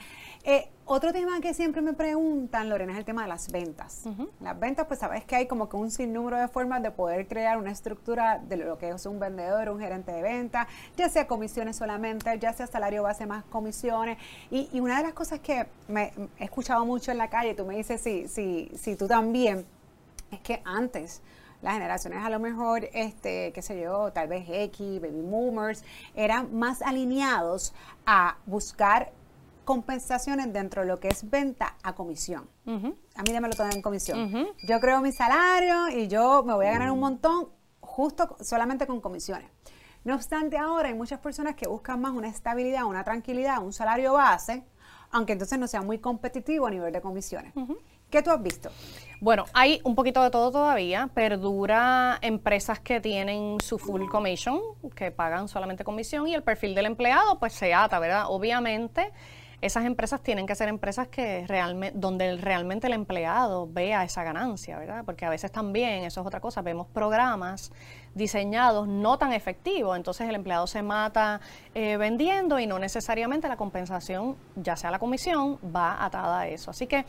Eh, 0.45 0.69
otro 0.87 1.12
tema 1.12 1.41
que 1.41 1.55
siempre 1.55 1.81
me 1.81 1.95
preguntan, 1.95 2.69
Lorena, 2.69 2.93
es 2.93 2.99
el 2.99 3.05
tema 3.05 3.23
de 3.23 3.29
las 3.29 3.50
ventas. 3.50 4.03
Las 4.41 4.59
ventas, 4.59 4.87
pues 4.87 5.00
sabes 5.00 5.25
que 5.25 5.37
hay 5.37 5.47
como 5.47 5.69
que 5.69 5.76
un 5.76 5.91
sinnúmero 5.91 6.38
de 6.38 6.49
formas 6.49 6.83
de 6.83 6.91
poder 6.91 7.26
crear 7.26 7.57
una 7.57 7.71
estructura 7.71 8.38
de 8.38 8.57
lo 8.59 8.76
que 8.76 8.91
es 8.91 9.07
un 9.07 9.19
vendedor, 9.19 9.71
un 9.71 9.81
gerente 9.81 10.12
de 10.12 10.21
ventas, 10.21 10.69
ya 10.97 11.09
sea 11.09 11.26
comisiones 11.26 11.76
solamente, 11.76 12.38
ya 12.38 12.53
sea 12.53 12.67
salario 12.67 13.03
base 13.03 13.25
más 13.25 13.45
comisiones. 13.45 14.19
Y, 14.50 14.69
una 14.79 14.99
de 14.99 15.05
las 15.05 15.14
cosas 15.14 15.41
que 15.41 15.67
me 15.88 16.12
he 16.38 16.45
escuchado 16.45 16.85
mucho 16.85 17.11
en 17.11 17.19
la 17.19 17.31
calle, 17.31 17.55
tú 17.55 17.64
me 17.64 17.76
dices 17.76 18.03
si, 18.03 18.29
si, 18.29 18.71
si 18.76 18.97
tú 18.97 19.07
también, 19.07 19.64
es 20.31 20.41
que 20.41 20.61
antes 20.64 21.23
las 21.62 21.75
generaciones 21.75 22.23
a 22.23 22.29
lo 22.29 22.38
mejor, 22.38 22.91
este, 22.93 23.53
qué 23.53 23.62
sé 23.62 23.81
yo, 23.81 24.12
tal 24.12 24.29
vez 24.29 24.45
X, 24.47 25.00
baby 25.00 25.23
boomers, 25.23 25.83
eran 26.14 26.55
más 26.55 26.83
alineados 26.83 27.73
a 28.05 28.37
buscar 28.45 29.12
compensaciones 29.64 30.52
dentro 30.52 30.83
de 30.83 30.88
lo 30.88 31.00
que 31.00 31.09
es 31.09 31.28
venta 31.28 31.76
a 31.83 31.94
comisión. 31.94 32.49
A 32.66 33.23
mí 33.23 33.33
démelo 33.33 33.54
todo 33.54 33.68
en 33.71 33.83
comisión. 33.83 34.49
Yo 34.66 34.80
creo 34.80 35.00
mi 35.00 35.12
salario 35.12 35.88
y 35.88 36.09
yo 36.09 36.42
me 36.44 36.54
voy 36.54 36.66
a 36.66 36.73
ganar 36.73 36.90
un 36.90 37.00
montón 37.00 37.49
justo 37.80 38.37
solamente 38.40 38.87
con 38.87 39.00
comisiones. 39.00 39.50
No 40.04 40.14
obstante, 40.14 40.59
ahora 40.59 40.88
hay 40.88 40.94
muchas 40.94 41.18
personas 41.21 41.54
que 41.54 41.66
buscan 41.66 42.00
más 42.00 42.12
una 42.12 42.28
estabilidad, 42.28 42.85
una 42.85 43.04
tranquilidad, 43.04 43.62
un 43.62 43.73
salario 43.73 44.12
base, 44.12 44.64
aunque 45.11 45.33
entonces 45.33 45.59
no 45.59 45.66
sea 45.66 45.80
muy 45.80 45.99
competitivo 45.99 46.66
a 46.66 46.71
nivel 46.71 46.92
de 46.92 47.00
comisiones. 47.00 47.54
¿Qué 48.11 48.23
tú 48.23 48.30
has 48.30 48.42
visto? 48.42 48.71
Bueno, 49.21 49.47
hay 49.54 49.80
un 49.83 49.94
poquito 49.94 50.23
de 50.23 50.30
todo 50.30 50.52
todavía. 50.52 51.09
Perdura 51.14 52.18
empresas 52.21 52.78
que 52.80 53.00
tienen 53.00 53.56
su 53.61 53.78
full 53.78 54.06
commission, 54.09 54.61
que 54.94 55.11
pagan 55.11 55.49
solamente 55.49 55.85
comisión, 55.85 56.28
y 56.28 56.35
el 56.35 56.42
perfil 56.42 56.75
del 56.75 56.87
empleado, 56.87 57.38
pues 57.38 57.54
se 57.54 57.73
ata, 57.73 57.99
¿verdad? 57.99 58.26
Obviamente 58.28 59.11
esas 59.64 59.87
empresas 59.87 60.21
tienen 60.21 60.47
que 60.47 60.54
ser 60.54 60.68
empresas 60.68 61.09
que 61.09 61.47
realmente, 61.47 61.99
donde 61.99 62.37
realmente 62.37 62.87
el 62.87 62.92
empleado 62.92 63.66
vea 63.66 64.04
esa 64.04 64.23
ganancia, 64.23 64.78
¿verdad? 64.78 65.04
Porque 65.06 65.25
a 65.25 65.30
veces 65.30 65.50
también, 65.50 66.04
eso 66.04 66.21
es 66.21 66.26
otra 66.26 66.38
cosa, 66.38 66.61
vemos 66.61 66.87
programas 66.88 67.73
diseñados 68.14 68.87
no 68.87 69.16
tan 69.16 69.33
efectivos, 69.33 69.97
entonces 69.97 70.28
el 70.28 70.35
empleado 70.35 70.66
se 70.66 70.83
mata 70.83 71.40
eh, 71.75 71.97
vendiendo 71.97 72.59
y 72.59 72.66
no 72.66 72.78
necesariamente 72.78 73.49
la 73.49 73.56
compensación, 73.56 74.37
ya 74.54 74.76
sea 74.76 74.90
la 74.90 74.99
comisión, 74.99 75.59
va 75.75 76.04
atada 76.04 76.40
a 76.40 76.49
eso. 76.49 76.71
Así 76.71 76.87
que 76.87 77.06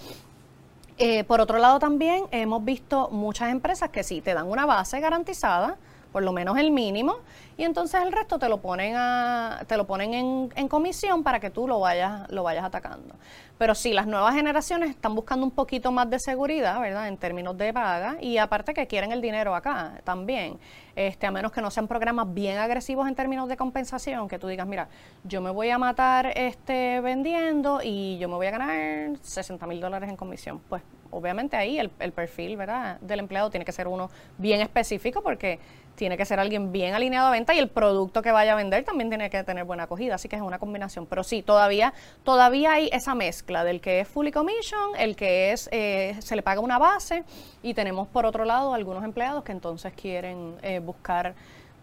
eh, 0.98 1.26
por 1.26 1.42
otro 1.42 1.58
lado 1.58 1.78
también 1.78 2.24
hemos 2.32 2.64
visto 2.64 3.10
muchas 3.10 3.52
empresas 3.52 3.90
que 3.90 4.02
sí 4.02 4.22
te 4.22 4.34
dan 4.34 4.48
una 4.48 4.66
base 4.66 5.02
garantizada, 5.02 5.78
por 6.16 6.24
lo 6.24 6.32
menos 6.32 6.58
el 6.58 6.72
mínimo, 6.72 7.18
y 7.58 7.66
entonces 7.66 8.02
el 8.02 8.14
resto 8.14 8.40
te 8.40 8.48
lo 8.48 8.62
ponen 8.62 8.94
a, 8.96 9.64
te 9.68 9.76
lo 9.76 9.86
ponen 9.86 10.14
en, 10.14 10.50
en, 10.56 10.70
comisión 10.70 11.24
para 11.24 11.42
que 11.42 11.50
tú 11.50 11.68
lo 11.68 11.82
vayas, 11.82 12.32
lo 12.32 12.42
vayas 12.42 12.64
atacando. 12.64 13.16
Pero 13.58 13.76
sí, 13.76 13.92
las 13.92 14.08
nuevas 14.08 14.34
generaciones 14.34 14.92
están 14.92 15.14
buscando 15.14 15.46
un 15.46 15.52
poquito 15.52 15.92
más 15.92 16.10
de 16.10 16.18
seguridad, 16.20 16.80
¿verdad? 16.80 17.10
En 17.10 17.18
términos 17.18 17.58
de 17.58 17.74
paga, 17.74 18.16
y 18.22 18.38
aparte 18.38 18.74
que 18.74 18.88
quieren 18.88 19.12
el 19.12 19.20
dinero 19.20 19.54
acá 19.56 20.00
también. 20.06 20.58
Este, 20.96 21.28
a 21.28 21.32
menos 21.32 21.52
que 21.52 21.62
no 21.62 21.70
sean 21.70 21.86
programas 21.86 22.34
bien 22.34 22.60
agresivos 22.60 23.10
en 23.10 23.16
términos 23.16 23.50
de 23.50 23.58
compensación, 23.58 24.30
que 24.30 24.40
tú 24.40 24.48
digas, 24.48 24.66
mira, 24.66 24.88
yo 25.26 25.42
me 25.42 25.50
voy 25.50 25.70
a 25.70 25.78
matar 25.78 26.28
este 26.38 27.02
vendiendo 27.02 27.82
y 27.84 28.18
yo 28.20 28.30
me 28.30 28.36
voy 28.36 28.48
a 28.48 28.52
ganar 28.52 29.18
60 29.22 29.68
mil 29.68 29.82
dólares 29.82 30.10
en 30.10 30.16
comisión. 30.16 30.62
Pues 30.70 30.82
obviamente 31.16 31.56
ahí 31.56 31.80
el, 31.80 31.90
perfil, 31.90 32.58
¿verdad? 32.58 33.00
Del 33.00 33.20
empleado 33.20 33.50
tiene 33.50 33.66
que 33.66 33.72
ser 33.72 33.88
uno 33.88 34.10
bien 34.38 34.62
específico 34.62 35.22
porque 35.24 35.60
tiene 35.96 36.18
que 36.18 36.26
ser 36.26 36.42
alguien 36.42 36.74
bien 36.74 36.94
alineado 36.94 37.28
a 37.28 37.32
venta 37.32 37.54
y 37.54 37.60
el 37.60 37.70
producto 37.70 38.22
que 38.22 38.32
vaya 38.32 38.52
a 38.52 38.56
vender 38.56 38.84
también 38.84 39.10
tiene 39.10 39.30
que 39.30 39.42
tener 39.46 39.64
buena 39.64 39.84
acogida, 39.84 40.16
así 40.16 40.28
que 40.28 40.36
es 40.36 40.42
una 40.42 40.60
combinación. 40.60 41.06
Pero 41.06 41.24
sí, 41.24 41.42
todavía, 41.42 41.94
todavía 42.24 42.74
hay 42.74 42.90
esa 42.92 43.16
mezcla 43.16 43.64
del 43.64 43.80
que 43.80 44.02
es 44.02 44.08
fully 44.08 44.32
commission, 44.32 44.92
el 44.98 45.16
que 45.16 45.54
es, 45.54 45.70
eh, 45.72 46.18
se 46.20 46.36
le 46.36 46.44
paga 46.44 46.60
una 46.60 46.78
base 46.78 47.24
y 47.64 47.74
tenemos 47.74 48.10
por 48.10 48.26
otro 48.26 48.44
lado 48.44 48.74
algunos 48.74 49.06
empleados 49.06 49.44
que 49.46 49.54
entonces 49.54 49.94
quieren 49.94 50.56
eh, 50.62 50.80
buscar 50.80 51.34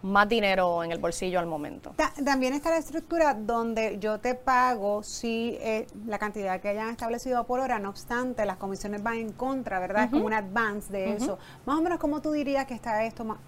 más 0.02 0.28
dinero 0.28 0.82
en 0.82 0.92
el 0.92 0.98
bolsillo 0.98 1.38
al 1.38 1.46
momento. 1.46 1.94
también 2.24 2.54
está 2.54 2.70
la 2.70 2.78
estructura 2.78 3.34
donde 3.34 3.98
yo 3.98 4.18
te 4.18 4.34
pago 4.34 5.02
si 5.02 5.56
eh, 5.60 5.86
la 6.06 6.18
cantidad 6.18 6.60
que 6.60 6.68
hayan 6.68 6.90
establecido 6.90 7.44
por 7.44 7.60
hora, 7.60 7.78
no 7.78 7.90
obstante, 7.90 8.44
las 8.44 8.56
comisiones 8.56 9.02
van 9.02 9.14
en 9.14 9.32
contra, 9.32 9.78
¿verdad? 9.78 10.04
Es 10.04 10.10
como 10.10 10.26
un 10.26 10.32
advance 10.32 10.92
de 10.92 11.12
eso. 11.14 11.38
Más 11.66 11.78
o 11.78 11.82
menos, 11.82 11.98
¿cómo 11.98 12.20
tú 12.20 12.32
dirías 12.32 12.66
que 12.66 12.74
está 12.74 13.04
esto 13.04 13.38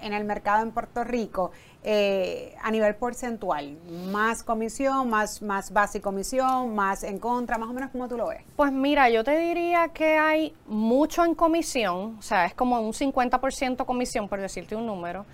en 0.00 0.12
el 0.12 0.24
mercado 0.24 0.62
en 0.62 0.72
Puerto 0.72 1.04
Rico 1.04 1.52
eh, 1.82 2.54
a 2.62 2.70
nivel 2.70 2.96
porcentual? 2.96 3.78
¿Más 4.10 4.42
comisión, 4.42 5.08
más, 5.08 5.42
más 5.42 5.72
base 5.72 6.00
comisión, 6.00 6.74
más 6.74 7.04
en 7.04 7.18
contra? 7.18 7.56
Más 7.56 7.68
o 7.68 7.72
menos, 7.72 7.90
¿cómo 7.90 8.08
tú 8.08 8.16
lo 8.16 8.28
ves? 8.28 8.42
Pues 8.56 8.72
mira, 8.72 9.08
yo 9.10 9.22
te 9.22 9.38
diría 9.38 9.88
que 9.88 10.18
hay 10.18 10.54
mucho 10.66 11.24
en 11.24 11.34
comisión, 11.34 12.16
o 12.18 12.22
sea, 12.22 12.46
es 12.46 12.54
como 12.54 12.80
un 12.80 12.92
50% 12.92 13.84
comisión, 13.86 14.28
por 14.28 14.40
decirte 14.40 14.74
un 14.74 14.86
número 14.86 15.24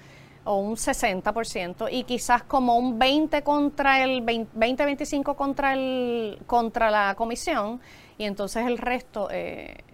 o 0.44 0.56
un 0.56 0.76
60% 0.76 1.88
y 1.90 2.04
quizás 2.04 2.42
como 2.42 2.76
un 2.76 2.98
20 2.98 3.42
contra 3.42 4.02
el 4.02 4.22
20 4.22 4.84
25 4.84 5.36
contra 5.36 5.74
el 5.74 6.38
contra 6.46 6.90
la 6.90 7.14
comisión 7.14 7.80
y 8.16 8.24
entonces 8.24 8.66
el 8.66 8.78
resto 8.78 9.28
eh, 9.30 9.84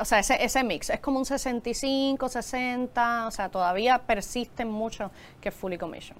o 0.00 0.04
sea, 0.04 0.20
ese, 0.20 0.42
ese 0.42 0.64
mix 0.64 0.90
es 0.90 1.00
como 1.00 1.18
un 1.18 1.26
65, 1.26 2.28
60, 2.28 3.26
o 3.26 3.30
sea, 3.30 3.50
todavía 3.50 3.98
persisten 3.98 4.68
mucho 4.68 5.10
que 5.40 5.50
es 5.50 5.54
fully 5.54 5.76
commission. 5.76 6.16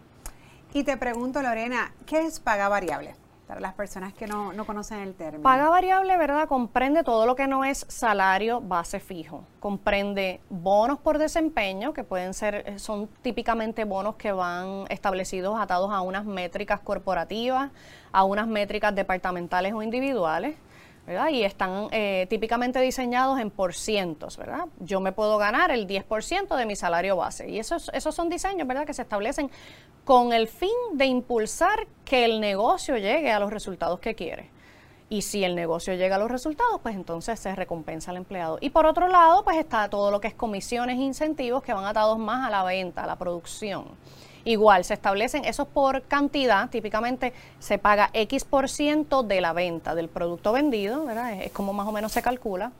Y 0.75 0.85
te 0.85 0.97
pregunto, 0.97 1.43
Lorena, 1.43 1.95
¿qué 2.07 2.21
es 2.21 2.41
paga 2.41 2.69
variable? 2.69 3.15
Para 3.51 3.61
las 3.61 3.75
personas 3.75 4.13
que 4.13 4.29
no, 4.29 4.53
conocen 4.65 5.01
el 5.01 5.15
término. 5.15 5.43
Paga 5.43 5.69
variable, 5.69 6.17
¿verdad? 6.17 6.47
Comprende 6.47 7.03
todo 7.03 7.27
lo 7.27 7.35
que 7.35 7.49
no 7.49 7.65
es 7.65 7.85
salario 7.89 8.61
base 8.61 9.01
fijo. 9.01 9.43
Comprende 9.59 10.41
bonos 10.51 11.01
por 11.01 11.19
desempeño, 11.19 11.93
que 11.93 12.05
pueden 12.05 12.33
ser, 12.33 12.63
eh, 12.65 12.79
son 12.79 13.09
típicamente 13.23 13.83
bonos 13.83 14.15
que 14.15 14.31
van 14.31 14.85
establecidos 14.89 15.59
atados 15.59 15.91
a 15.91 16.01
unas 16.01 16.25
métricas 16.25 16.79
corporativas, 16.79 17.73
a 18.13 18.23
unas 18.23 18.47
métricas 18.47 18.95
departamentales 18.95 19.73
o 19.73 19.83
individuales. 19.83 20.55
Y 21.31 21.43
están 21.43 21.89
eh, 21.91 22.27
típicamente 22.31 22.81
diseñados 22.81 23.41
en 23.41 23.51
por 23.51 23.75
cientos, 23.75 24.37
¿verdad? 24.37 24.67
Yo 24.79 25.01
me 25.01 25.13
puedo 25.13 25.39
ganar 25.39 25.71
el 25.71 25.87
10% 25.87 26.57
de 26.57 26.67
mi 26.67 26.77
salario 26.77 27.17
base. 27.17 27.49
Y 27.51 27.59
esos, 27.59 27.91
esos 27.93 28.15
son 28.15 28.29
diseños, 28.29 28.69
¿verdad? 28.69 28.87
Que 28.87 28.95
se 28.95 29.03
establecen 29.03 29.51
con 30.05 30.33
el 30.33 30.47
fin 30.49 30.71
de 30.93 31.07
impulsar 31.07 31.87
que 32.05 32.25
el 32.25 32.41
negocio 32.41 32.97
llegue 32.97 33.33
a 33.33 33.41
los 33.41 33.53
resultados 33.53 33.99
que 34.01 34.15
quiere. 34.15 34.51
Y 35.09 35.23
si 35.23 35.43
el 35.43 35.57
negocio 35.57 35.95
llega 35.95 36.15
a 36.15 36.19
los 36.21 36.31
resultados, 36.31 36.81
pues 36.81 36.95
entonces 36.95 37.41
se 37.41 37.53
recompensa 37.57 38.13
al 38.13 38.17
empleado. 38.17 38.59
Y 38.61 38.71
por 38.71 38.87
otro 38.87 39.09
lado, 39.09 39.43
pues 39.43 39.57
está 39.57 39.91
todo 39.91 40.13
lo 40.13 40.21
que 40.21 40.29
es 40.29 40.35
comisiones 40.35 40.99
e 40.99 41.03
incentivos 41.03 41.65
que 41.65 41.73
van 41.73 41.85
atados 41.85 42.17
más 42.17 42.47
a 42.47 42.51
la 42.51 42.63
venta, 42.63 43.03
a 43.03 43.07
la 43.09 43.17
producción. 43.17 43.87
Igual, 44.45 44.85
se 44.85 44.95
establecen 44.95 45.45
esos 45.45 45.69
por 45.69 46.03
cantidad, 46.03 46.69
típicamente 46.71 47.33
se 47.59 47.79
paga 47.79 48.11
X 48.13 48.45
por 48.45 48.69
ciento 48.69 49.23
de 49.23 49.41
la 49.41 49.53
venta 49.53 49.95
del 49.95 50.09
producto 50.09 50.53
vendido, 50.53 51.05
¿verdad? 51.05 51.33
Es, 51.43 51.53
como 51.53 51.73
más 51.73 51.87
o 51.87 51.93
menos 51.93 52.13
se 52.13 52.23
calcula. 52.23 52.73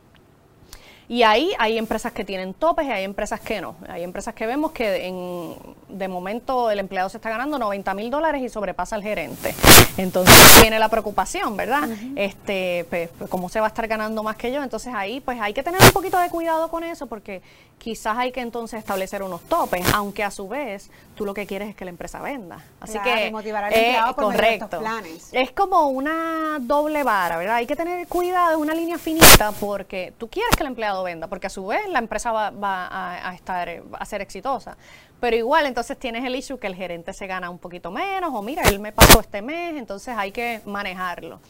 Y 1.11 1.25
ahí 1.25 1.53
hay 1.59 1.77
empresas 1.77 2.13
que 2.13 2.25
tienen 2.25 2.55
topes 2.55 2.87
y 2.87 2.91
hay 2.93 3.03
empresas 3.03 3.41
que 3.41 3.61
no. 3.61 3.75
Hay 3.89 4.05
empresas 4.05 4.33
que 4.33 4.47
vemos 4.47 4.71
que 4.71 5.09
en, 5.09 5.57
de 5.89 6.07
momento 6.07 6.71
el 6.71 6.79
empleado 6.79 7.09
se 7.09 7.17
está 7.17 7.29
ganando 7.29 7.59
90 7.59 7.95
mil 7.95 8.11
dólares 8.11 8.41
y 8.43 8.49
sobrepasa 8.49 8.95
al 8.95 9.03
gerente. 9.03 9.53
Entonces 9.97 10.61
viene 10.61 10.79
la 10.79 10.89
preocupación, 10.89 11.57
¿verdad? 11.57 11.89
Este, 12.15 12.87
pues, 12.89 13.11
¿cómo 13.29 13.49
se 13.49 13.59
va 13.59 13.67
a 13.67 13.71
estar 13.71 13.89
ganando 13.89 14.23
más 14.23 14.37
que 14.37 14.53
yo? 14.53 14.63
Entonces 14.63 14.95
ahí 14.95 15.21
pues 15.21 15.41
hay 15.41 15.53
que 15.53 15.65
tener 15.65 15.83
un 15.83 15.91
poquito 15.91 16.17
de 16.17 16.31
cuidado 16.31 16.69
con 16.69 16.85
eso 16.85 17.09
porque 17.09 17.43
quizás 17.79 18.17
hay 18.17 18.31
que 18.31 18.41
entonces 18.41 18.79
establecer 18.79 19.25
unos 19.25 19.41
topes, 19.43 19.85
aunque 19.93 20.23
a 20.23 20.31
su 20.31 20.47
vez 20.47 20.91
tú 21.17 21.25
lo 21.25 21.35
que 21.35 21.47
quieres 21.47 21.71
es 21.71 21.75
que 21.75 21.85
la 21.85 21.91
empresa 21.91 22.21
venda. 22.21 22.63
Así 22.79 22.99
que 23.01 23.33
motivar 23.33 23.65
al 23.65 23.73
empleado 23.73 24.15
por 24.15 24.25
correcto. 24.27 24.79
planes. 24.79 25.31
Es 25.33 25.51
como 25.51 25.89
una 25.89 26.59
doble 26.61 27.03
vara, 27.03 27.37
¿verdad? 27.37 27.57
Hay 27.57 27.67
que 27.67 27.75
tener 27.75 28.07
cuidado, 28.07 28.53
es 28.53 28.59
una 28.59 28.75
línea 28.75 28.99
finita 28.99 29.51
porque 29.53 30.13
tú 30.19 30.29
quieres 30.29 30.55
que 30.55 30.63
el 30.63 30.69
empleado 30.69 31.00
venda, 31.03 31.27
porque 31.29 31.47
a 31.47 31.51
su 31.51 31.67
vez 31.67 31.89
la 31.89 31.99
empresa 31.99 32.33
va, 32.33 32.89
a, 33.29 33.35
estar 33.35 33.69
a 33.93 34.05
ser 34.05 34.21
exitosa. 34.21 34.77
Pero 35.21 35.37
igual 35.37 35.67
entonces 35.67 35.99
tienes 35.99 36.25
el 36.25 36.35
issue 36.35 36.59
que 36.59 36.67
el 36.67 36.75
gerente 36.75 37.13
se 37.13 37.27
gana 37.27 37.51
un 37.51 37.59
poquito 37.59 37.91
menos 37.91 38.31
o 38.33 38.43
mira, 38.43 38.63
él 38.63 38.79
me 38.81 38.93
pasó 38.93 39.21
este 39.21 39.43
mes, 39.43 39.77
entonces 39.77 40.15
hay 40.17 40.33
que 40.33 40.61
manejarlo. 40.65 41.41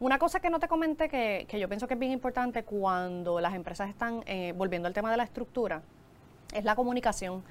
Una 0.00 0.18
cosa 0.18 0.40
que 0.40 0.50
no 0.50 0.58
te 0.58 0.66
comenté 0.66 1.08
que, 1.08 1.46
yo 1.58 1.68
pienso 1.68 1.86
que 1.86 1.94
es 1.94 2.00
bien 2.00 2.12
importante 2.12 2.64
cuando 2.64 3.40
las 3.40 3.54
empresas 3.54 3.88
están 3.88 4.24
eh, 4.26 4.52
volviendo 4.56 4.88
al 4.88 4.94
tema 4.94 5.10
de 5.10 5.16
la 5.16 5.22
estructura, 5.22 5.82
es 6.52 6.64
la 6.64 6.74
comunicación. 6.74 7.44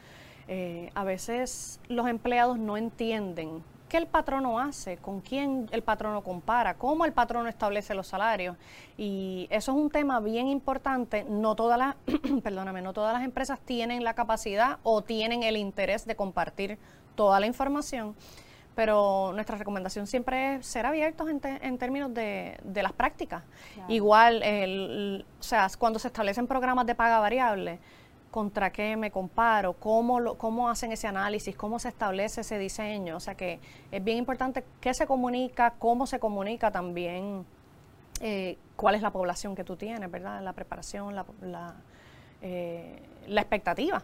Eh, 0.48 0.92
a 0.96 1.04
veces 1.06 1.80
los 1.88 2.08
empleados 2.08 2.58
no 2.58 2.76
entienden 2.76 3.64
qué 3.92 3.98
el 3.98 4.08
patrono 4.08 4.58
hace, 4.58 4.96
con 4.96 5.20
quién 5.20 5.68
el 5.74 5.84
patrono 5.84 6.24
compara, 6.24 6.76
cómo 6.76 7.04
el 7.04 7.12
patrono 7.12 7.50
establece 7.50 7.94
los 7.94 8.08
salarios. 8.08 8.56
Y 8.98 9.48
eso 9.50 9.74
es 9.74 9.78
un 9.78 9.90
tema 9.90 10.22
bien 10.22 10.48
importante. 10.48 11.26
No 11.26 11.56
todas 11.56 11.78
las, 11.78 11.96
perdóname, 12.44 12.82
no 12.82 12.94
todas 12.94 13.14
las 13.14 13.26
empresas 13.26 13.60
tienen 13.60 14.06
la 14.06 14.14
capacidad 14.14 14.80
o 14.84 15.02
tienen 15.02 15.44
el 15.44 15.58
interés 15.58 16.06
de 16.06 16.16
compartir 16.16 16.78
toda 17.16 17.42
la 17.42 17.48
información 17.48 18.16
pero 18.74 19.32
nuestra 19.34 19.58
recomendación 19.58 20.08
siempre 20.08 20.56
es 20.56 20.66
ser 20.66 20.86
abiertos 20.86 21.28
en, 21.30 21.78
términos 21.78 22.14
de, 22.14 22.58
las 22.74 22.94
prácticas. 22.94 23.44
Igual, 23.90 24.42
el, 24.44 25.26
o 25.38 25.44
sea, 25.44 25.68
cuando 25.78 26.00
se 26.00 26.08
establecen 26.08 26.48
programas 26.48 26.86
de 26.86 26.96
paga 26.96 27.20
variable, 27.20 27.80
¿contra 28.32 28.72
qué 28.72 28.96
me 28.96 29.12
comparo? 29.12 29.74
¿Cómo, 29.74 30.20
lo, 30.20 30.38
¿Cómo 30.38 30.70
hacen 30.70 30.92
ese 30.92 31.08
análisis? 31.08 31.56
¿Cómo 31.56 31.78
se 31.78 31.90
establece 31.90 32.42
ese 32.42 32.58
diseño? 32.58 33.18
O 33.18 33.20
sea 33.20 33.36
que 33.36 33.60
es 33.92 34.04
bien 34.04 34.18
importante 34.18 34.64
qué 34.80 34.94
se 34.94 35.06
comunica, 35.06 35.76
cómo 35.78 36.08
se 36.08 36.20
comunica 36.20 36.72
también, 36.72 37.46
eh, 38.22 38.58
cuál 38.76 38.96
es 38.96 39.02
la 39.02 39.12
población 39.12 39.54
que 39.56 39.64
tú 39.64 39.76
tienes, 39.76 40.10
¿verdad? 40.10 40.42
La 40.42 40.54
preparación, 40.54 41.16
la, 41.16 41.26
la, 41.42 41.76
eh, 42.42 43.02
la 43.28 43.42
expectativa. 43.42 44.02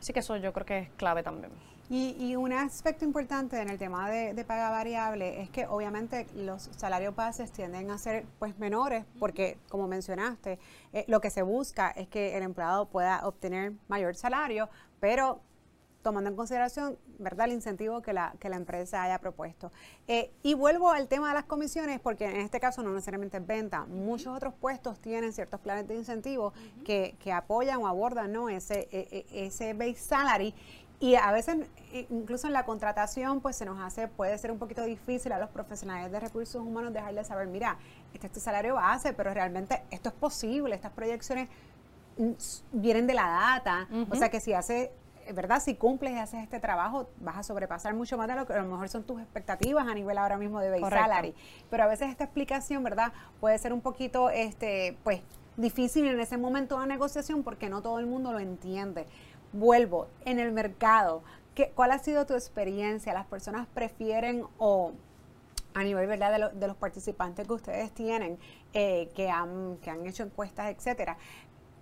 Así 0.00 0.12
que 0.12 0.18
eso 0.18 0.36
yo 0.36 0.52
creo 0.52 0.66
que 0.66 0.78
es 0.78 0.88
clave 0.96 1.22
también. 1.22 1.52
Y, 1.94 2.36
un 2.36 2.54
aspecto 2.54 3.04
importante 3.04 3.60
en 3.60 3.68
el 3.68 3.76
tema 3.76 4.08
de, 4.10 4.44
paga 4.46 4.70
variable 4.70 5.42
es 5.42 5.50
que 5.50 5.66
obviamente 5.66 6.26
los 6.34 6.70
salarios 6.74 7.14
bases 7.14 7.52
tienden 7.52 7.90
a 7.90 7.98
ser 7.98 8.24
pues 8.38 8.58
menores 8.58 9.04
porque 9.18 9.58
como 9.68 9.86
mencionaste 9.88 10.58
eh, 10.94 11.04
lo 11.06 11.20
que 11.20 11.28
se 11.28 11.42
busca 11.42 11.90
es 11.90 12.08
que 12.08 12.34
el 12.34 12.44
empleado 12.44 12.86
pueda 12.86 13.26
obtener 13.26 13.74
mayor 13.88 14.16
salario 14.16 14.70
pero 15.00 15.42
tomando 16.00 16.30
en 16.30 16.36
consideración 16.36 16.96
verdad 17.18 17.46
el 17.46 17.52
incentivo 17.52 18.00
que 18.00 18.14
la, 18.14 18.34
que 18.40 18.48
la 18.48 18.56
empresa 18.56 19.02
haya 19.04 19.20
propuesto. 19.20 19.70
Eh, 20.08 20.32
y 20.42 20.54
vuelvo 20.54 20.90
al 20.90 21.06
tema 21.06 21.28
de 21.28 21.34
las 21.34 21.44
comisiones, 21.44 22.00
porque 22.00 22.24
en 22.24 22.40
este 22.40 22.58
caso 22.58 22.82
no 22.82 22.90
necesariamente 22.90 23.36
es 23.36 23.46
venta, 23.46 23.84
muchos 23.84 24.34
otros 24.34 24.52
puestos 24.54 24.98
tienen 24.98 25.32
ciertos 25.32 25.60
planes 25.60 25.86
de 25.86 25.94
incentivo 25.94 26.52
que, 26.84 27.14
que, 27.20 27.30
apoyan 27.32 27.80
o 27.82 27.86
abordan 27.86 28.32
¿no? 28.32 28.48
ese, 28.48 28.88
e, 28.90 29.26
e, 29.30 29.46
ese 29.46 29.74
base 29.74 29.94
salary 29.94 30.52
y 31.02 31.16
a 31.16 31.32
veces, 31.32 31.56
incluso 32.10 32.46
en 32.46 32.52
la 32.52 32.64
contratación, 32.64 33.40
pues 33.40 33.56
se 33.56 33.64
nos 33.64 33.80
hace, 33.80 34.06
puede 34.06 34.38
ser 34.38 34.52
un 34.52 34.60
poquito 34.60 34.84
difícil 34.84 35.32
a 35.32 35.38
los 35.38 35.50
profesionales 35.50 36.12
de 36.12 36.20
recursos 36.20 36.62
humanos 36.62 36.92
dejarles 36.92 37.26
saber, 37.26 37.48
mira, 37.48 37.76
este 38.14 38.28
es 38.28 38.32
tu 38.32 38.38
salario 38.38 38.76
base, 38.76 39.12
pero 39.12 39.34
realmente 39.34 39.82
esto 39.90 40.10
es 40.10 40.14
posible, 40.14 40.76
estas 40.76 40.92
proyecciones 40.92 41.48
vienen 42.70 43.08
de 43.08 43.14
la 43.14 43.26
data, 43.26 43.88
o 44.10 44.14
sea 44.14 44.30
que 44.30 44.38
si 44.38 44.52
haces, 44.52 44.90
¿verdad? 45.34 45.60
Si 45.60 45.74
cumples 45.74 46.12
y 46.12 46.18
haces 46.18 46.40
este 46.44 46.60
trabajo, 46.60 47.08
vas 47.18 47.36
a 47.36 47.42
sobrepasar 47.42 47.94
mucho 47.94 48.16
más 48.16 48.28
de 48.28 48.36
lo 48.36 48.46
que 48.46 48.52
a 48.52 48.62
lo 48.62 48.68
mejor 48.68 48.88
son 48.88 49.02
tus 49.02 49.20
expectativas 49.20 49.88
a 49.88 49.94
nivel 49.94 50.16
ahora 50.18 50.38
mismo 50.38 50.60
de 50.60 50.70
base 50.70 50.88
salary. 50.88 51.34
Pero 51.68 51.82
a 51.82 51.88
veces 51.88 52.10
esta 52.10 52.22
explicación, 52.22 52.84
¿verdad? 52.84 53.12
Puede 53.40 53.58
ser 53.58 53.72
un 53.72 53.80
poquito, 53.80 54.30
este, 54.30 54.96
pues, 55.02 55.20
difícil 55.56 56.06
en 56.06 56.20
ese 56.20 56.36
momento 56.36 56.80
de 56.80 56.86
negociación 56.86 57.42
porque 57.42 57.68
no 57.68 57.82
todo 57.82 57.98
el 57.98 58.06
mundo 58.06 58.32
lo 58.32 58.38
entiende 58.38 59.06
vuelvo, 59.52 60.08
en 60.24 60.38
el 60.38 60.52
mercado, 60.52 61.22
¿qué, 61.54 61.70
¿cuál 61.74 61.92
ha 61.92 61.98
sido 61.98 62.26
tu 62.26 62.34
experiencia? 62.34 63.12
¿Las 63.12 63.26
personas 63.26 63.66
prefieren 63.72 64.44
o 64.58 64.92
a 65.74 65.82
nivel 65.82 66.06
¿verdad? 66.06 66.52
De, 66.52 66.66
los 66.66 66.76
participantes 66.76 67.46
que 67.46 67.52
ustedes 67.52 67.92
tienen, 67.92 68.38
eh, 68.74 69.10
que, 69.14 69.30
han, 69.30 69.78
que 69.78 69.90
han 69.90 70.06
hecho 70.06 70.22
encuestas, 70.22 70.70
etcétera, 70.70 71.16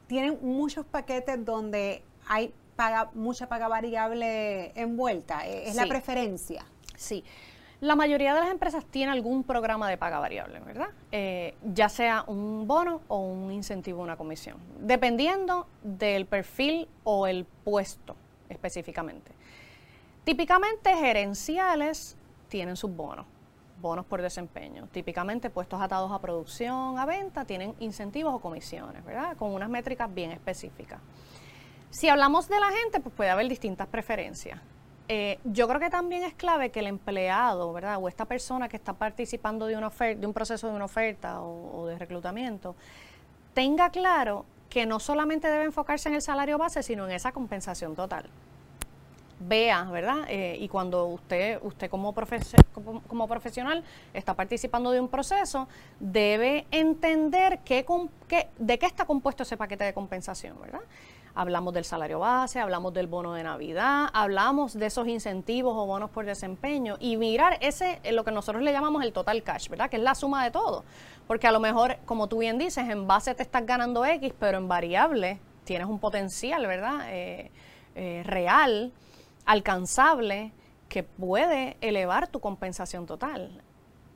tienen 0.07 0.39
muchos 0.43 0.87
paquetes 0.87 1.45
donde 1.45 2.03
hay 2.27 2.55
paga, 2.77 3.11
mucha 3.15 3.49
paga 3.49 3.69
variable 3.69 4.73
envuelta? 4.75 5.47
¿Es 5.47 5.75
la 5.75 5.87
preferencia? 5.87 6.65
Sí. 6.97 7.25
La 7.81 7.97
mayoría 7.97 8.35
de 8.35 8.41
las 8.41 8.51
empresas 8.51 8.85
tienen 8.85 9.15
algún 9.15 9.43
programa 9.43 9.89
de 9.89 9.97
paga 9.97 10.19
variable, 10.19 10.61
¿verdad? 10.61 10.89
Eh, 11.13 11.55
ya 11.65 11.89
sea 11.89 12.25
un 12.27 12.67
bono 12.67 13.01
o 13.09 13.21
un 13.21 13.51
incentivo, 13.53 14.03
una 14.03 14.17
comisión, 14.17 14.59
dependiendo 14.81 15.67
del 15.83 16.27
perfil 16.27 16.89
o 17.05 17.27
el 17.27 17.47
puesto 17.47 18.17
específicamente. 18.51 19.33
Típicamente 20.25 20.95
gerenciales 20.95 22.19
tienen 22.49 22.77
sus 22.77 22.95
bonos, 22.95 23.25
bonos 23.81 24.05
por 24.05 24.21
desempeño. 24.21 24.87
Típicamente 24.93 25.49
puestos 25.49 25.81
atados 25.81 26.13
a 26.13 26.21
producción, 26.21 26.99
a 26.99 27.07
venta, 27.07 27.47
tienen 27.47 27.75
incentivos 27.81 28.35
o 28.35 28.41
comisiones, 28.41 29.03
¿verdad? 29.07 29.39
Con 29.39 29.55
unas 29.55 29.71
métricas 29.71 30.13
bien 30.13 30.33
específicas. 30.33 31.01
Si 31.89 32.11
hablamos 32.11 32.47
de 32.49 32.61
la 32.61 32.71
gente, 32.71 33.01
pues 33.01 33.15
puede 33.15 33.31
haber 33.31 33.49
distintas 33.49 33.87
preferencias. 33.89 34.61
Eh, 35.13 35.41
yo 35.43 35.67
creo 35.67 35.81
que 35.81 35.91
también 35.91 36.23
es 36.23 36.35
clave 36.35 36.71
que 36.71 36.79
el 36.79 36.87
empleado, 36.87 37.73
¿verdad? 37.73 37.99
O 38.01 38.07
esta 38.07 38.27
persona 38.27 38.69
que 38.69 38.77
está 38.77 38.93
participando 38.93 39.67
de, 39.67 39.77
una 39.77 39.89
oferta, 39.89 40.21
de 40.21 40.25
un 40.25 40.33
proceso 40.33 40.69
de 40.69 40.75
una 40.77 40.85
oferta 40.85 41.41
o, 41.43 41.85
de 41.89 41.99
reclutamiento, 41.99 42.77
tenga 43.53 43.91
claro 43.91 44.45
que 44.69 44.87
no 44.87 45.01
solamente 45.01 45.49
debe 45.49 45.65
enfocarse 45.65 46.09
en 46.09 46.15
el 46.15 46.23
salario 46.23 46.59
base, 46.59 46.85
sino 46.85 47.07
en 47.07 47.11
esa 47.11 47.33
compensación 47.33 47.97
total. 47.97 48.27
Vea, 49.41 49.83
¿verdad? 49.83 50.27
Eh, 50.29 50.59
y 50.61 50.69
cuando 50.69 51.07
usted, 51.07 51.59
usted 51.63 51.91
como, 51.91 52.15
como, 53.09 53.27
profesional 53.27 53.83
está 54.15 54.35
participando 54.35 54.93
de 54.93 55.01
un 55.01 55.09
proceso, 55.09 55.67
debe 55.99 56.67
entender 56.71 57.59
qué, 57.65 57.85
qué, 58.29 58.49
de 58.59 58.79
qué 58.79 58.87
está 58.87 59.07
compuesto 59.07 59.43
ese 59.43 59.57
paquete 59.57 59.83
de 59.83 59.93
compensación, 59.93 60.57
¿verdad? 60.61 60.83
Hablamos 61.35 61.73
del 61.75 61.85
salario 61.85 62.19
base, 62.19 62.59
hablamos 62.59 62.93
del 62.93 63.07
bono 63.07 63.35
de 63.35 63.43
Navidad, 63.43 64.09
hablamos 64.13 64.75
de 64.75 64.87
esos 64.87 65.07
incentivos 65.07 65.75
o 65.77 65.87
bonos 65.87 66.11
por 66.11 66.25
desempeño 66.25 66.97
y 66.99 67.17
mirar 67.17 67.59
ese, 67.61 68.01
lo 68.13 68.25
que 68.25 68.33
nosotros 68.33 68.63
le 68.63 68.73
llamamos 68.73 69.05
el 69.05 69.13
total 69.13 69.43
cash, 69.43 69.69
¿verdad? 69.69 69.89
Que 69.89 69.97
es 69.97 70.03
la 70.03 70.15
suma 70.15 70.45
de 70.45 70.51
todo. 70.51 70.85
Porque 71.27 71.47
a 71.47 71.53
lo 71.53 71.61
mejor, 71.61 71.99
como 72.05 72.27
tú 72.27 72.39
bien 72.39 72.59
dices, 72.59 72.89
en 72.89 73.07
base 73.07 73.35
te 73.35 73.43
estás 73.43 73.65
ganando 73.65 74.05
X, 74.05 74.35
pero 74.39 74.59
en 74.59 74.67
variable 74.67 75.39
tienes 75.65 75.87
un 75.87 76.01
potencial, 76.01 76.67
¿verdad? 76.67 77.07
Eh, 77.11 77.51
eh, 77.95 78.23
real, 78.25 78.93
alcanzable, 79.45 80.53
que 80.89 81.05
puede 81.05 81.77
elevar 81.81 82.27
tu 82.27 82.41
compensación 82.41 83.07
total 83.07 83.63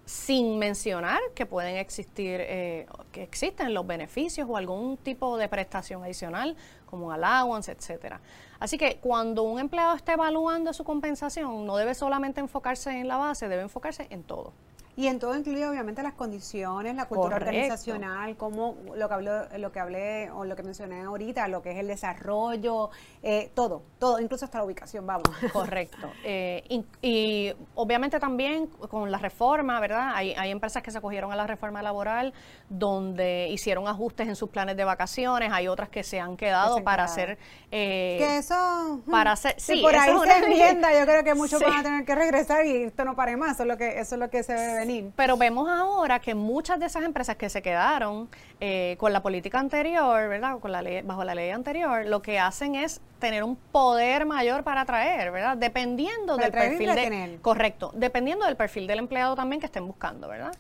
sin 0.07 0.59
mencionar 0.59 1.21
que 1.35 1.47
pueden 1.47 1.77
existir, 1.77 2.39
eh, 2.41 2.87
que 3.11 3.23
existen 3.23 3.73
los 3.73 3.87
beneficios 3.87 4.47
o 4.51 4.57
algún 4.57 4.97
tipo 4.99 5.39
de 5.39 5.49
prestación 5.49 6.03
adicional, 6.03 6.57
como 6.95 7.11
allowance, 7.11 7.73
etcétera. 7.73 8.21
Así 8.61 8.79
que 8.79 8.99
cuando 9.01 9.43
un 9.43 9.59
empleado 9.59 9.97
esté 9.97 10.13
evaluando 10.13 10.73
su 10.73 10.85
compensación, 10.85 11.67
no 11.67 11.77
debe 11.77 11.93
solamente 11.93 12.41
enfocarse 12.41 13.01
en 13.01 13.09
la 13.09 13.17
base, 13.17 13.49
debe 13.49 13.63
enfocarse 13.63 14.07
en 14.11 14.23
todo. 14.23 14.53
Y 14.97 15.09
en 15.09 15.19
todo 15.19 15.37
incluye 15.37 15.67
obviamente 15.67 16.03
las 16.03 16.15
condiciones, 16.15 16.95
la 16.95 17.07
cultura 17.07 17.37
organizacional, 17.37 18.37
como 18.37 18.77
lo 18.95 19.09
que 19.09 19.15
hablé, 19.15 19.59
lo 19.59 19.73
que 19.73 19.81
hablé 19.81 20.31
o 20.31 20.45
lo 20.45 20.55
que 20.55 20.63
mencioné 20.63 21.03
ahorita, 21.03 21.49
lo 21.49 21.63
que 21.63 21.73
es 21.73 21.79
el 21.79 21.89
desarrollo, 21.89 22.91
eh, 23.23 23.51
todo, 23.55 23.83
todo, 23.99 24.21
incluso 24.21 24.45
hasta 24.45 24.59
la 24.59 24.65
ubicación, 24.65 25.07
vamos. 25.07 25.29
Correcto. 25.53 26.13
Eh, 26.25 26.83
y, 27.03 27.53
obviamente 27.75 28.21
también 28.21 28.67
con 28.67 29.11
la 29.11 29.19
reforma, 29.19 29.81
¿verdad? 29.81 30.13
Hay, 30.15 30.33
hay 30.35 30.51
empresas 30.51 30.83
que 30.83 30.91
se 30.91 30.99
acogieron 30.99 31.33
a 31.33 31.37
la 31.37 31.47
reforma 31.47 31.83
laboral 31.83 32.33
donde 32.69 33.49
hicieron 33.51 33.89
ajustes 33.89 34.29
en 34.29 34.37
sus 34.37 34.51
planes 34.51 34.77
de 34.77 34.85
vacaciones, 34.85 35.51
hay 35.53 35.69
otras 35.69 35.89
que 35.89 36.03
se 36.03 36.21
han 36.21 36.37
quedado 36.37 36.83
para 36.85 37.05
hacer... 37.05 37.39
Eh, 37.71 38.17
que 38.19 38.39
eso... 38.39 39.03
Para 39.11 39.33
hacer... 39.33 39.55
Sí, 39.59 39.81
por 39.83 39.95
ahí 39.95 40.13
se 40.17 40.39
enmienda, 40.45 40.99
yo 40.99 41.05
creo 41.05 41.25
que 41.25 41.35
muchos 41.35 41.61
van 41.61 41.79
a 41.79 41.83
tener 41.83 42.05
que 42.05 42.15
regresar 42.15 42.65
y 42.67 42.85
esto 42.85 43.05
no 43.05 43.17
pare 43.17 43.37
más, 43.37 43.55
eso 43.55 43.63
es 43.65 43.69
lo 43.69 43.77
que, 43.77 43.99
eso 43.99 44.15
es 44.15 44.21
lo 44.21 44.31
que 44.31 44.43
se 44.43 44.84
pero 45.17 45.37
vemos 45.37 45.69
ahora 45.69 46.19
que 46.21 46.35
muchas 46.35 46.79
de 46.79 46.87
esas 46.87 47.05
empresas 47.05 47.37
que 47.37 47.49
se 47.49 47.63
quedaron 47.63 48.29
eh, 48.61 48.97
con 48.99 49.13
la 49.13 49.23
política 49.23 49.59
anterior, 49.59 50.29
¿verdad? 50.29 50.59
Con 50.59 50.73
la 50.73 50.83
ley, 50.83 51.03
bajo 51.03 51.25
la 51.25 51.35
ley 51.35 51.51
anterior, 51.51 52.07
lo 52.07 52.23
que 52.23 52.39
hacen 52.39 52.75
es 52.75 53.01
tener 53.19 53.45
un 53.45 53.57
poder 53.57 54.27
mayor 54.27 54.65
para 54.65 54.83
atraer, 54.83 55.31
¿verdad? 55.31 55.57
Dependiendo 55.57 56.37
del 56.37 56.51
perfil 56.51 56.95
de, 56.95 57.39
correcto, 57.43 57.93
dependiendo 57.95 58.47
del 58.47 58.57
perfil 58.57 58.87
del 58.87 58.99
empleado 58.99 59.35
también 59.35 59.61
que 59.61 59.67
estén 59.67 59.87
buscando, 59.87 60.29
¿verdad? 60.29 60.55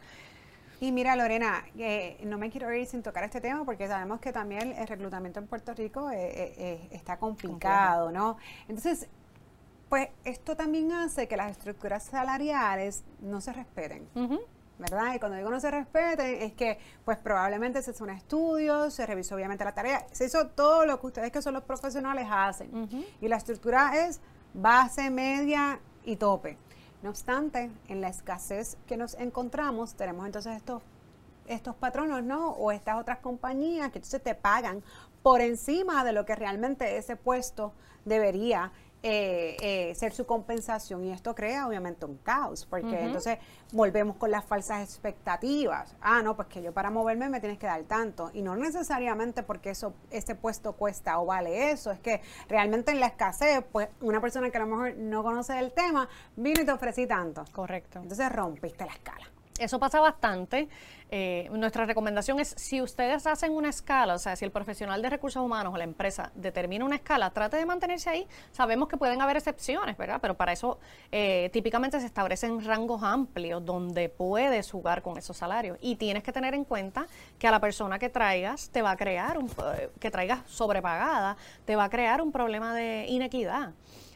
Y 0.80 0.92
mira, 0.92 1.16
Lorena, 1.16 1.64
eh, 1.78 2.18
no 2.24 2.36
me 2.36 2.50
quiero 2.50 2.72
ir 2.74 2.86
sin 2.86 3.02
tocar 3.02 3.24
este 3.24 3.40
tema 3.40 3.64
porque 3.64 3.86
sabemos 3.86 4.20
que 4.20 4.32
también 4.32 4.74
el 4.76 4.86
reclutamiento 4.86 5.40
en 5.40 5.46
Puerto 5.46 5.72
Rico 5.72 6.10
eh, 6.12 6.88
está 6.90 7.16
complicado, 7.16 8.10
¿no? 8.10 8.36
Entonces, 8.68 9.08
pues 9.88 10.08
esto 10.24 10.56
también 10.56 10.92
hace 10.92 11.28
que 11.28 11.36
las 11.36 11.50
estructuras 11.50 12.04
salariales 12.04 13.04
no 13.20 13.40
se 13.40 13.52
respeten. 13.52 14.08
¿Verdad? 14.76 15.14
Y 15.14 15.20
cuando 15.20 15.36
digo 15.36 15.50
no 15.50 15.60
se 15.60 15.70
respeten, 15.70 16.42
es 16.42 16.52
que 16.54 16.78
pues 17.04 17.16
probablemente 17.18 17.80
se 17.80 17.92
hizo 17.92 18.02
un 18.02 18.10
estudio, 18.10 18.90
se 18.90 19.06
revisó 19.06 19.36
obviamente 19.36 19.64
la 19.64 19.72
tarea, 19.72 20.04
se 20.10 20.24
hizo 20.24 20.48
todo 20.48 20.84
lo 20.84 20.98
que 20.98 21.06
ustedes 21.06 21.30
que 21.30 21.40
son 21.40 21.54
los 21.54 21.62
profesionales 21.62 22.26
hacen. 22.28 23.06
Y 23.20 23.28
la 23.28 23.36
estructura 23.36 24.06
es 24.06 24.20
base, 24.52 25.10
media 25.10 25.78
y 26.04 26.16
tope. 26.16 26.58
No 27.02 27.10
obstante, 27.10 27.70
en 27.88 28.00
la 28.00 28.08
escasez 28.08 28.76
que 28.86 28.96
nos 28.96 29.14
encontramos, 29.14 29.94
tenemos 29.94 30.26
entonces 30.26 30.56
estos, 30.56 30.82
estos 31.46 31.76
patronos, 31.76 32.24
¿no? 32.24 32.50
O 32.52 32.72
estas 32.72 32.98
otras 32.98 33.18
compañías 33.18 33.92
que 33.92 33.98
entonces 33.98 34.22
te 34.22 34.34
pagan 34.34 34.82
por 35.22 35.40
encima 35.40 36.02
de 36.02 36.12
lo 36.12 36.24
que 36.24 36.34
realmente 36.34 36.96
ese 36.96 37.14
puesto 37.14 37.72
debería 38.04 38.72
eh, 39.06 39.58
eh, 39.60 39.94
ser 39.94 40.14
su 40.14 40.24
compensación 40.24 41.04
y 41.04 41.12
esto 41.12 41.34
crea 41.34 41.66
obviamente 41.66 42.06
un 42.06 42.16
caos 42.16 42.64
porque 42.64 43.04
entonces 43.04 43.36
volvemos 43.70 44.16
con 44.16 44.30
las 44.30 44.46
falsas 44.46 44.82
expectativas. 44.82 45.94
Ah 46.00 46.22
no 46.22 46.34
pues 46.34 46.48
que 46.48 46.62
yo 46.62 46.72
para 46.72 46.88
moverme 46.88 47.28
me 47.28 47.38
tienes 47.38 47.58
que 47.58 47.66
dar 47.66 47.82
tanto. 47.82 48.30
Y 48.32 48.40
no 48.40 48.56
necesariamente 48.56 49.42
porque 49.42 49.68
eso 49.68 49.92
ese 50.10 50.34
puesto 50.34 50.72
cuesta 50.72 51.18
o 51.20 51.26
vale 51.26 51.70
eso. 51.70 51.90
Es 51.90 52.00
que 52.00 52.22
realmente 52.48 52.92
en 52.92 53.00
la 53.00 53.08
escasez 53.08 53.62
pues 53.70 53.90
una 54.00 54.22
persona 54.22 54.48
que 54.48 54.56
a 54.56 54.60
lo 54.60 54.68
mejor 54.68 54.96
no 54.96 55.22
conoce 55.22 55.58
el 55.58 55.72
tema 55.72 56.08
vino 56.34 56.62
y 56.62 56.64
te 56.64 56.72
ofrecí 56.72 57.06
tanto. 57.06 57.44
Correcto. 57.52 57.98
Entonces 57.98 58.32
rompiste 58.32 58.86
la 58.86 58.92
escala 58.92 59.33
eso 59.58 59.78
pasa 59.78 60.00
bastante. 60.00 60.68
Eh, 61.10 61.48
nuestra 61.52 61.86
recomendación 61.86 62.40
es, 62.40 62.54
si 62.56 62.82
ustedes 62.82 63.24
hacen 63.28 63.52
una 63.52 63.68
escala, 63.68 64.14
o 64.14 64.18
sea, 64.18 64.34
si 64.34 64.44
el 64.44 64.50
profesional 64.50 65.00
de 65.00 65.10
recursos 65.10 65.40
humanos 65.40 65.72
o 65.72 65.76
la 65.76 65.84
empresa 65.84 66.32
determina 66.34 66.84
una 66.84 66.96
escala, 66.96 67.30
trate 67.30 67.56
de 67.56 67.64
mantenerse 67.64 68.10
ahí. 68.10 68.26
Sabemos 68.50 68.88
que 68.88 68.96
pueden 68.96 69.22
haber 69.22 69.36
excepciones, 69.36 69.96
¿verdad? 69.96 70.18
Pero 70.20 70.34
para 70.34 70.52
eso 70.52 70.80
eh, 71.12 71.50
típicamente 71.52 72.00
se 72.00 72.06
establecen 72.06 72.64
rangos 72.64 73.04
amplios 73.04 73.64
donde 73.64 74.08
puedes 74.08 74.70
jugar 74.70 75.02
con 75.02 75.16
esos 75.16 75.36
salarios. 75.36 75.78
Y 75.80 75.96
tienes 75.96 76.24
que 76.24 76.32
tener 76.32 76.52
en 76.54 76.64
cuenta 76.64 77.06
que 77.38 77.46
a 77.46 77.52
la 77.52 77.60
persona 77.60 78.00
que 78.00 78.08
traigas 78.08 78.70
te 78.70 78.82
va 78.82 78.90
a 78.90 78.96
crear, 78.96 79.38
un, 79.38 79.48
eh, 79.76 79.90
que 80.00 80.10
traigas 80.10 80.40
sobrepagada, 80.46 81.36
te 81.64 81.76
va 81.76 81.84
a 81.84 81.90
crear 81.90 82.22
un 82.22 82.32
problema 82.32 82.74
de 82.74 83.06
inequidad. 83.08 83.72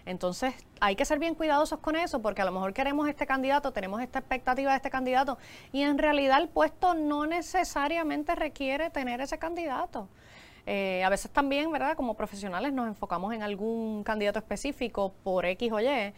Entonces, 0.08 0.54
hay 0.80 0.96
que 0.96 1.04
ser 1.04 1.18
bien 1.18 1.34
cuidadosos 1.34 1.80
con 1.80 1.94
eso 1.94 2.22
porque 2.22 2.40
a 2.40 2.46
lo 2.46 2.50
mejor 2.50 2.72
queremos 2.72 3.06
este 3.10 3.26
candidato, 3.26 3.72
tenemos 3.72 4.00
esta 4.00 4.20
expectativa 4.20 4.70
de 4.70 4.76
este 4.78 4.88
candidato 4.88 5.36
y 5.70 5.82
en 5.82 5.98
realidad 5.98 6.40
el 6.40 6.48
puesto 6.48 6.94
no 6.94 7.26
necesariamente 7.26 8.34
requiere 8.34 8.88
tener 8.88 9.20
ese 9.20 9.38
candidato. 9.38 10.08
Eh, 10.64 11.04
a 11.04 11.10
veces 11.10 11.30
también, 11.30 11.70
¿verdad? 11.70 11.94
Como 11.94 12.14
profesionales 12.14 12.72
nos 12.72 12.88
enfocamos 12.88 13.34
en 13.34 13.42
algún 13.42 14.02
candidato 14.02 14.38
específico 14.38 15.12
por 15.22 15.44
X 15.44 15.72
o 15.72 15.78
Y 15.78 15.86
eh, 15.86 16.14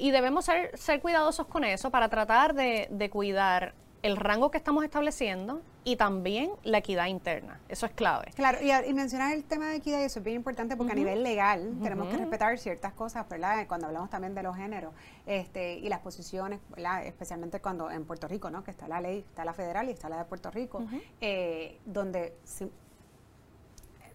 y 0.00 0.10
debemos 0.12 0.46
ser, 0.46 0.74
ser 0.78 1.02
cuidadosos 1.02 1.46
con 1.46 1.62
eso 1.62 1.90
para 1.90 2.08
tratar 2.08 2.54
de, 2.54 2.88
de 2.90 3.10
cuidar 3.10 3.74
el 4.00 4.16
rango 4.16 4.50
que 4.50 4.56
estamos 4.56 4.82
estableciendo 4.82 5.60
y 5.86 5.94
también 5.94 6.50
la 6.64 6.78
equidad 6.78 7.06
interna. 7.06 7.60
Eso 7.68 7.86
es 7.86 7.92
clave. 7.92 8.32
Claro, 8.34 8.58
y, 8.60 8.72
y 8.72 8.92
mencionar 8.92 9.32
el 9.32 9.44
tema 9.44 9.68
de 9.68 9.76
equidad, 9.76 10.00
y 10.00 10.02
eso 10.02 10.18
es 10.18 10.24
bien 10.24 10.34
importante 10.34 10.76
porque 10.76 10.90
a 10.90 10.96
nivel 10.96 11.22
legal 11.22 11.76
tenemos 11.80 12.08
que 12.08 12.16
respetar 12.16 12.58
ciertas 12.58 12.92
cosas, 12.92 13.28
¿verdad? 13.28 13.68
Cuando 13.68 13.86
hablamos 13.86 14.10
también 14.10 14.34
de 14.34 14.42
los 14.42 14.56
géneros 14.56 14.92
este, 15.26 15.74
y 15.74 15.88
las 15.88 16.00
posiciones, 16.00 16.58
¿verdad? 16.70 17.06
Especialmente 17.06 17.60
cuando 17.60 17.88
en 17.88 18.04
Puerto 18.04 18.26
Rico, 18.26 18.50
¿no? 18.50 18.64
Que 18.64 18.72
está 18.72 18.88
la 18.88 19.00
ley, 19.00 19.20
está 19.20 19.44
la 19.44 19.54
federal 19.54 19.88
y 19.88 19.92
está 19.92 20.08
la 20.08 20.18
de 20.18 20.24
Puerto 20.24 20.50
Rico, 20.50 20.82
eh, 21.20 21.78
donde 21.84 22.34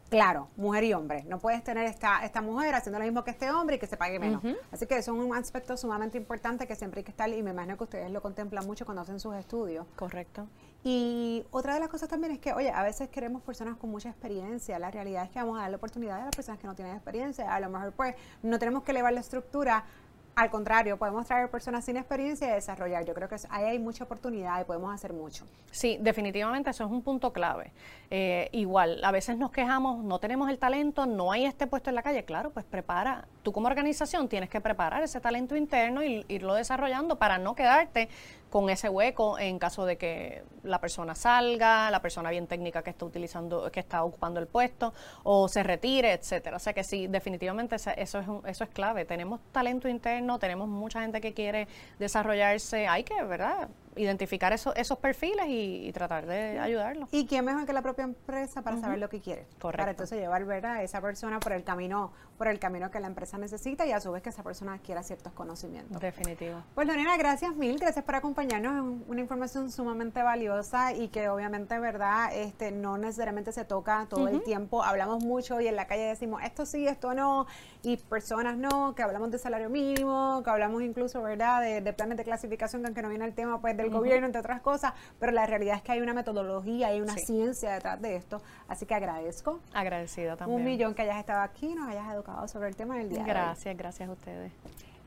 claro, 0.09 0.49
mujer 0.57 0.83
y 0.83 0.93
hombre. 0.93 1.23
No 1.23 1.39
puedes 1.39 1.63
tener 1.63 1.85
esta, 1.85 2.25
esta 2.25 2.41
mujer 2.41 2.75
haciendo 2.75 2.99
lo 2.99 3.05
mismo 3.05 3.23
que 3.23 3.31
este 3.31 3.49
hombre 3.49 3.77
y 3.77 3.79
que 3.79 3.87
se 3.87 3.95
pague 3.95 4.19
menos. 4.19 4.43
Así 4.69 4.85
que 4.85 4.97
eso 4.97 5.15
es 5.15 5.25
un 5.25 5.33
aspecto 5.33 5.77
sumamente 5.77 6.17
importante 6.17 6.67
que 6.67 6.75
siempre 6.75 6.99
hay 6.99 7.05
que 7.05 7.11
estar, 7.11 7.29
y 7.29 7.41
me 7.41 7.51
imagino 7.51 7.77
que 7.77 7.85
ustedes 7.85 8.11
lo 8.11 8.21
contemplan 8.21 8.67
mucho 8.67 8.83
cuando 8.83 9.03
hacen 9.03 9.21
sus 9.21 9.33
estudios. 9.35 9.87
Correcto. 9.95 10.49
Y 10.83 11.45
otra 11.51 11.75
de 11.75 11.79
las 11.79 11.89
cosas 11.89 12.09
también 12.09 12.33
es 12.33 12.39
que, 12.39 12.53
oye, 12.53 12.71
a 12.71 12.81
veces 12.81 13.09
queremos 13.09 13.43
personas 13.43 13.77
con 13.77 13.91
mucha 13.91 14.09
experiencia. 14.09 14.79
La 14.79 14.89
realidad 14.89 15.23
es 15.25 15.29
que 15.29 15.39
vamos 15.39 15.57
a 15.57 15.61
dar 15.61 15.71
la 15.71 15.77
oportunidad 15.77 16.19
a 16.19 16.25
las 16.25 16.35
personas 16.35 16.59
que 16.59 16.67
no 16.67 16.75
tienen 16.75 16.95
experiencia. 16.95 17.53
A 17.53 17.59
lo 17.59 17.69
mejor, 17.69 17.93
pues, 17.93 18.15
no 18.41 18.57
tenemos 18.57 18.83
que 18.83 18.91
elevar 18.91 19.13
la 19.13 19.19
estructura 19.19 19.85
al 20.35 20.49
contrario, 20.49 20.97
podemos 20.97 21.25
traer 21.25 21.49
personas 21.49 21.83
sin 21.83 21.97
experiencia 21.97 22.47
y 22.47 22.51
desarrollar. 22.51 23.05
Yo 23.05 23.13
creo 23.13 23.27
que 23.27 23.35
ahí 23.49 23.65
hay 23.65 23.79
mucha 23.79 24.05
oportunidad 24.05 24.61
y 24.61 24.63
podemos 24.63 24.93
hacer 24.93 25.13
mucho. 25.13 25.45
Sí, 25.71 25.97
definitivamente 25.99 26.69
eso 26.69 26.85
es 26.85 26.91
un 26.91 27.01
punto 27.01 27.33
clave. 27.33 27.71
Eh, 28.09 28.49
igual, 28.53 29.03
a 29.03 29.11
veces 29.11 29.37
nos 29.37 29.51
quejamos, 29.51 30.03
no 30.03 30.19
tenemos 30.19 30.49
el 30.49 30.57
talento, 30.57 31.05
no 31.05 31.31
hay 31.31 31.45
este 31.45 31.67
puesto 31.67 31.89
en 31.89 31.95
la 31.95 32.03
calle. 32.03 32.23
Claro, 32.23 32.51
pues 32.51 32.65
prepara. 32.65 33.27
Tú 33.43 33.51
como 33.51 33.67
organización 33.67 34.29
tienes 34.29 34.49
que 34.49 34.61
preparar 34.61 35.03
ese 35.03 35.19
talento 35.19 35.55
interno 35.55 36.03
y 36.03 36.25
irlo 36.29 36.53
desarrollando 36.53 37.17
para 37.17 37.37
no 37.37 37.53
quedarte 37.53 38.09
con 38.51 38.69
ese 38.69 38.89
hueco 38.89 39.39
en 39.39 39.57
caso 39.57 39.85
de 39.85 39.97
que 39.97 40.43
la 40.63 40.79
persona 40.79 41.15
salga, 41.15 41.89
la 41.89 42.01
persona 42.01 42.29
bien 42.29 42.45
técnica 42.45 42.83
que 42.83 42.89
está 42.91 43.05
utilizando, 43.05 43.71
que 43.71 43.79
está 43.79 44.03
ocupando 44.03 44.39
el 44.41 44.47
puesto, 44.47 44.93
o 45.23 45.47
se 45.47 45.63
retire, 45.63 46.11
etcétera. 46.11 46.57
O 46.57 46.59
sea 46.59 46.73
que 46.73 46.83
sí, 46.83 47.07
definitivamente 47.07 47.77
eso 47.77 47.91
es 47.95 48.15
eso 48.45 48.63
es 48.63 48.69
clave. 48.69 49.05
Tenemos 49.05 49.39
talento 49.53 49.87
interno, 49.87 50.37
tenemos 50.37 50.67
mucha 50.67 51.01
gente 51.01 51.21
que 51.21 51.33
quiere 51.33 51.67
desarrollarse, 51.97 52.87
hay 52.87 53.03
que, 53.03 53.23
¿verdad? 53.23 53.69
Identificar 53.95 54.53
esos, 54.53 54.75
esos 54.75 54.97
perfiles 54.97 55.45
y, 55.47 55.91
tratar 55.93 56.25
de 56.25 56.57
ayudarlos. 56.59 57.09
¿Y 57.11 57.25
quién 57.25 57.43
mejor 57.43 57.65
que 57.65 57.73
la 57.73 57.81
propia 57.81 58.03
empresa 58.03 58.61
para 58.61 58.79
saber 58.79 58.99
lo 58.99 59.09
que 59.09 59.19
quiere? 59.19 59.45
Correcto. 59.59 59.81
Para 59.81 59.91
entonces 59.91 60.19
llevar 60.19 60.45
¿verdad? 60.45 60.75
a 60.75 60.83
esa 60.83 61.01
persona 61.01 61.39
por 61.39 61.51
el 61.51 61.63
camino 61.63 62.11
por 62.41 62.47
el 62.47 62.57
camino 62.57 62.89
que 62.89 62.99
la 62.99 63.05
empresa 63.05 63.37
necesita 63.37 63.85
y 63.85 63.91
a 63.91 63.99
su 63.99 64.11
vez 64.11 64.23
que 64.23 64.29
esa 64.29 64.41
persona 64.41 64.73
adquiera 64.73 65.03
ciertos 65.03 65.31
conocimientos. 65.33 66.01
Definitivo. 66.01 66.63
Pues 66.73 66.87
Lorena, 66.87 67.15
gracias 67.15 67.55
mil, 67.55 67.77
gracias 67.77 68.03
por 68.03 68.15
acompañarnos, 68.15 68.97
una 69.07 69.21
información 69.21 69.71
sumamente 69.71 70.23
valiosa 70.23 70.91
y 70.91 71.09
que 71.09 71.29
obviamente, 71.29 71.77
¿verdad? 71.77 72.35
Este 72.35 72.71
no 72.71 72.97
necesariamente 72.97 73.51
se 73.51 73.63
toca 73.63 74.07
todo 74.09 74.27
el 74.27 74.41
tiempo, 74.41 74.83
hablamos 74.83 75.23
mucho 75.23 75.61
y 75.61 75.67
en 75.67 75.75
la 75.75 75.85
calle 75.85 76.05
decimos 76.05 76.41
esto 76.43 76.65
sí, 76.65 76.87
esto 76.87 77.13
no, 77.13 77.45
y 77.83 77.97
personas 77.97 78.57
no, 78.57 78.95
que 78.95 79.03
hablamos 79.03 79.29
de 79.29 79.37
salario 79.37 79.69
mínimo, 79.69 80.41
que 80.43 80.49
hablamos 80.49 80.81
incluso, 80.81 81.21
¿verdad? 81.21 81.61
De, 81.61 81.81
de 81.81 81.93
planes 81.93 82.17
de 82.17 82.23
clasificación, 82.23 82.81
que 82.81 82.87
aunque 82.87 83.03
no 83.03 83.09
viene 83.09 83.25
el 83.25 83.35
tema, 83.35 83.61
pues 83.61 83.77
del 83.81 83.89
uh 83.91 83.95
-huh. 83.95 83.99
gobierno, 83.99 84.25
entre 84.25 84.39
otras 84.39 84.61
cosas, 84.61 84.93
pero 85.19 85.31
la 85.31 85.45
realidad 85.45 85.75
es 85.75 85.81
que 85.81 85.91
hay 85.91 86.01
una 86.01 86.13
metodología, 86.13 86.87
hay 86.87 87.01
una 87.01 87.15
ciencia 87.15 87.73
detrás 87.73 88.01
de 88.01 88.15
esto, 88.15 88.41
así 88.67 88.85
que 88.85 88.95
agradezco. 88.95 89.59
Agradecida 89.73 90.35
también. 90.37 90.59
Un 90.59 90.65
millón 90.65 90.93
que 90.93 91.03
hayas 91.03 91.17
estado 91.17 91.41
aquí, 91.41 91.67
y 91.67 91.75
nos 91.75 91.89
hayas 91.89 92.13
educado 92.13 92.47
sobre 92.47 92.69
el 92.69 92.75
tema 92.75 92.97
del 92.97 93.09
día. 93.09 93.23
Gracias, 93.23 93.63
de 93.63 93.69
hoy. 93.71 93.77
gracias 93.77 94.09
a 94.09 94.11
ustedes. 94.11 94.51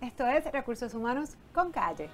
Esto 0.00 0.26
es 0.26 0.44
Recursos 0.52 0.92
Humanos 0.94 1.36
con 1.52 1.70
Calle. 1.70 2.10